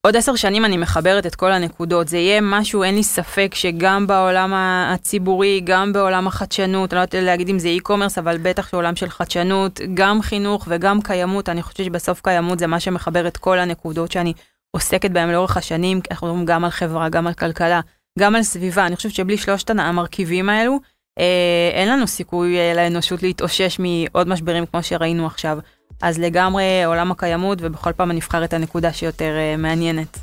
עוד 0.07 0.17
עשר 0.17 0.37
שנים 0.37 0.65
אני 0.65 0.77
מחברת 0.77 1.27
את 1.27 1.35
כל 1.35 1.53
הנקודות, 1.53 2.09
זה 2.09 2.19
יהיה 2.19 2.41
משהו, 2.41 2.83
אין 2.83 2.95
לי 2.95 3.03
ספק 3.03 3.55
שגם 3.55 4.07
בעולם 4.07 4.53
הציבורי, 4.55 5.61
גם 5.65 5.93
בעולם 5.93 6.27
החדשנות, 6.27 6.93
אני 6.93 6.97
לא 6.97 7.03
יודעת 7.03 7.15
להגיד 7.15 7.49
אם 7.49 7.59
זה 7.59 7.69
e-commerce, 7.79 8.19
אבל 8.19 8.39
בטח 8.39 8.69
שעולם 8.69 8.97
של 8.97 9.11
חדשנות, 9.11 9.81
גם 9.95 10.23
חינוך 10.23 10.65
וגם 10.69 11.03
קיימות, 11.03 11.49
אני 11.49 11.63
חושבת 11.63 11.87
שבסוף 11.87 12.21
קיימות 12.21 12.59
זה 12.59 12.67
מה 12.67 12.81
שמחבר 12.81 13.27
את 13.27 13.37
כל 13.37 13.59
הנקודות 13.59 14.13
שאני 14.13 14.33
עוסקת 14.71 15.11
בהן 15.11 15.31
לאורך 15.31 15.57
השנים, 15.57 16.01
אנחנו 16.11 16.27
מדברים 16.27 16.47
גם 16.47 16.65
על 16.65 16.71
חברה, 16.71 17.09
גם 17.09 17.27
על 17.27 17.35
כלכלה, 17.35 17.81
גם 18.19 18.35
על 18.35 18.43
סביבה, 18.43 18.87
אני 18.87 18.97
חושבת 18.97 19.13
שבלי 19.13 19.37
שלושת 19.37 19.71
המרכיבים 19.71 20.49
האלו, 20.49 20.79
אה, 21.19 21.71
אין 21.73 21.89
לנו 21.89 22.07
סיכוי 22.07 22.59
אה, 22.59 22.75
לאנושות 22.75 23.23
להתאושש 23.23 23.79
מעוד 23.79 24.29
משברים 24.29 24.67
כמו 24.67 24.83
שראינו 24.83 25.27
עכשיו. 25.27 25.59
אז 26.03 26.19
לגמרי 26.19 26.85
עולם 26.85 27.11
הקיימות, 27.11 27.59
ובכל 27.63 27.93
פעם 27.93 28.11
אני 28.11 28.21
אבחר 28.21 28.45
את 28.45 28.53
הנקודה 28.53 28.93
שיותר 28.93 29.35
uh, 29.35 29.61
מעניינת. 29.61 30.19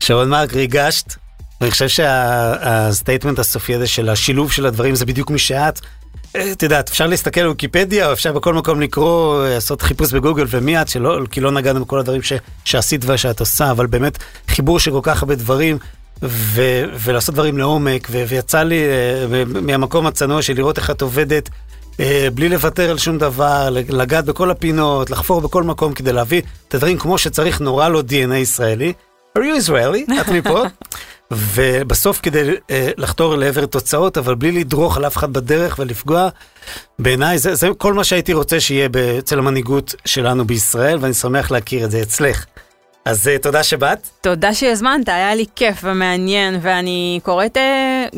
שרון 0.00 0.28
מרק, 0.28 0.52
ריגשת. 0.52 1.14
ואני 1.60 1.70
חושב 1.70 1.88
שהסטייטמנט 1.88 3.38
הסופי 3.38 3.74
הזה 3.74 3.86
של 3.86 4.08
השילוב 4.08 4.52
של 4.52 4.66
הדברים 4.66 4.94
זה 4.94 5.06
בדיוק 5.06 5.30
מי 5.30 5.38
שאת. 5.38 5.80
אה, 6.36 6.52
את 6.52 6.62
יודעת, 6.62 6.88
אפשר 6.88 7.06
להסתכל 7.06 7.40
על 7.40 7.48
ויקיפדיה, 7.48 8.06
או 8.06 8.12
אפשר 8.12 8.32
בכל 8.32 8.54
מקום 8.54 8.80
לקרוא, 8.80 9.44
אה, 9.44 9.54
לעשות 9.54 9.82
חיפוש 9.82 10.12
בגוגל 10.12 10.44
ומי 10.48 10.80
את, 10.80 10.88
שלא, 10.88 11.18
כי 11.30 11.40
לא 11.40 11.52
נגענו 11.52 11.84
בכל 11.84 11.98
הדברים 11.98 12.22
ש, 12.22 12.32
שעשית 12.64 13.04
ושאת 13.04 13.40
עושה, 13.40 13.70
אבל 13.70 13.86
באמת 13.86 14.18
חיבור 14.48 14.80
של 14.80 14.90
כל 14.90 15.00
כך 15.02 15.22
הרבה 15.22 15.34
דברים, 15.34 15.78
ו, 16.22 16.62
ולעשות 16.94 17.34
דברים 17.34 17.58
לעומק, 17.58 18.08
ו, 18.10 18.24
ויצא 18.28 18.62
לי 18.62 18.82
אה, 18.82 19.44
מהמקום 19.44 20.06
הצנוע 20.06 20.42
של 20.42 20.54
לראות 20.54 20.78
איך 20.78 20.90
את 20.90 21.02
עובדת. 21.02 21.48
אה, 22.00 22.28
בלי 22.34 22.48
לוותר 22.48 22.90
על 22.90 22.98
שום 22.98 23.18
דבר, 23.18 23.68
לגעת 23.70 24.24
בכל 24.24 24.50
הפינות, 24.50 25.10
לחפור 25.10 25.40
בכל 25.40 25.62
מקום 25.62 25.92
כדי 25.92 26.12
להביא 26.12 26.42
את 26.68 26.74
הדברים 26.74 26.98
כמו 26.98 27.18
שצריך, 27.18 27.60
נורא 27.60 27.88
לא 27.88 28.02
DNA 28.08 28.34
ישראלי. 28.34 28.92
are 29.38 29.40
you 29.40 29.68
Israeli? 29.68 30.12
את 30.20 30.28
מפה? 30.28 30.62
ובסוף 31.30 32.20
כדי 32.22 32.50
uh, 32.50 32.72
לחתור 32.96 33.36
לעבר 33.36 33.66
תוצאות, 33.66 34.18
אבל 34.18 34.34
בלי 34.34 34.52
לדרוך 34.52 34.96
על 34.96 35.06
אף 35.06 35.16
אחד 35.16 35.32
בדרך 35.32 35.76
ולפגוע, 35.78 36.28
בעיניי 36.98 37.38
זה, 37.38 37.54
זה 37.54 37.68
כל 37.78 37.94
מה 37.94 38.04
שהייתי 38.04 38.32
רוצה 38.32 38.60
שיהיה 38.60 38.88
אצל 39.18 39.38
המנהיגות 39.38 39.94
שלנו 40.04 40.44
בישראל, 40.44 40.98
ואני 41.00 41.14
שמח 41.14 41.50
להכיר 41.50 41.84
את 41.84 41.90
זה 41.90 42.02
אצלך. 42.02 42.44
אז 43.08 43.26
uh, 43.26 43.42
תודה 43.42 43.62
שבאת. 43.62 44.08
תודה 44.20 44.54
שהזמנת, 44.54 45.08
היה 45.08 45.34
לי 45.34 45.44
כיף 45.56 45.76
ומעניין, 45.82 46.58
ואני 46.62 47.20
קוראת 47.22 47.56
uh, 47.56 47.60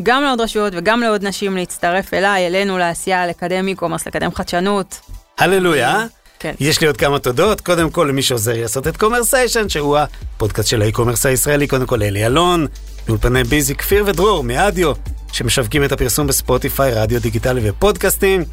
גם 0.03 0.23
לעוד 0.23 0.41
רשויות 0.41 0.73
וגם 0.77 1.01
לעוד 1.01 1.27
נשים 1.27 1.57
להצטרף 1.57 2.15
אליי, 2.15 2.47
אלינו, 2.47 2.79
לעשייה, 2.79 3.27
לקדם 3.27 3.69
e-commerce, 3.69 4.03
לקדם 4.07 4.35
חדשנות. 4.35 5.01
הללויה. 5.39 6.07
כן. 6.39 6.55
יש 6.61 6.81
לי 6.81 6.87
עוד 6.87 6.97
כמה 6.97 7.19
תודות, 7.19 7.61
קודם 7.61 7.91
כל 7.91 8.07
למי 8.09 8.23
שעוזר 8.23 8.53
לי 8.53 8.63
לעשות 8.63 8.87
את 8.87 8.97
קומרסיישן, 8.97 9.69
שהוא 9.69 9.99
הפודקאסט 9.99 10.69
של 10.69 10.83
ה 10.83 10.87
e-commerce 10.87 11.27
הישראלי, 11.27 11.67
קודם 11.67 11.87
כל 11.87 12.03
אלי 12.03 12.27
אלון, 12.27 12.67
מאולפני 13.09 13.45
ביזי, 13.45 13.75
כפיר 13.75 14.05
ודרור, 14.07 14.45
מאדיו, 14.45 14.93
שמשווקים 15.33 15.85
את 15.85 15.93
הפרסום 15.93 16.27
בספוטיפיי, 16.27 16.95
רדיו 16.95 17.21
דיגיטלי 17.21 17.71
ופודקאסטים. 17.71 18.45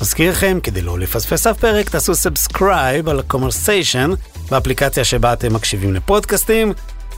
מזכיר 0.00 0.30
לכם, 0.30 0.58
כדי 0.62 0.82
לא 0.82 0.98
לפספס 0.98 1.46
אף 1.46 1.58
פרק, 1.58 1.88
תעשו 1.88 2.14
subscribe 2.14 3.08
על 3.08 3.18
הקומרסיישן 3.18 4.10
באפליקציה 4.50 5.04
שבה 5.04 5.32
אתם 5.32 5.54
מקשיבים 5.54 5.94
לפודקאסטים. 5.94 6.72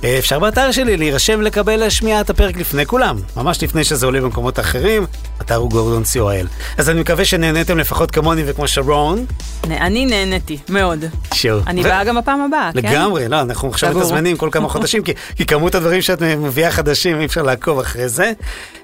אה, 0.05 0.19
אפשר 0.19 0.39
באתר 0.39 0.73
שלי 0.73 0.97
להירשם 0.97 1.41
לקבל 1.41 1.77
להשמיע 1.77 2.21
את 2.21 2.31
הפרק 2.31 2.57
לפני 2.57 2.87
כולם, 2.87 3.17
ממש 3.37 3.63
לפני 3.63 3.85
שזה 3.85 4.07
עולה 4.07 4.21
במקומות 4.21 4.59
אחרים, 4.61 5.07
אתר 5.41 5.55
הוא 5.55 5.71
גורדון 5.71 6.03
co.il. 6.03 6.47
אז 6.79 6.91
אני 6.91 7.01
מקווה 7.01 7.25
שנהניתם 7.25 7.79
לפחות 7.79 8.11
כמוני 8.11 8.43
וכמו 8.47 8.69
שרון. 8.69 9.25
אני 9.65 10.07
נהניתי, 10.07 10.59
מאוד. 10.69 11.05
שור. 11.35 11.61
אני 11.67 11.81
ו- 11.81 11.85
באה 11.85 12.05
גם 12.05 12.17
בפעם 12.17 12.41
הבאה, 12.41 12.71
כן? 12.73 12.79
לגמרי, 12.79 13.29
לא, 13.29 13.41
אנחנו 13.41 13.69
עכשיו. 13.69 13.99
מתזמנים 13.99 14.37
כל 14.37 14.49
כמה 14.53 14.69
חודשים, 14.69 15.03
כי, 15.03 15.13
כי 15.37 15.47
כמות 15.47 15.75
הדברים 15.75 16.03
שאת 16.03 16.23
מביאה 16.23 16.71
חדשים, 16.71 17.21
אי 17.21 17.25
אפשר 17.25 17.43
לעקוב 17.43 17.79
אחרי 17.79 18.09
זה. 18.09 18.33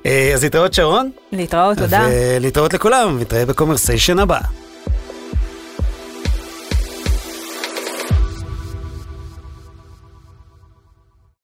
אה, 0.06 0.30
אז 0.34 0.42
להתראות 0.42 0.74
שרון, 0.74 1.10
להתראות, 1.32 1.78
תודה. 1.78 2.06
ולהתראות 2.10 2.74
לכולם, 2.74 3.18
נתראה 3.20 3.46
בקומרסיישן 3.46 4.18
הבא. 4.18 4.38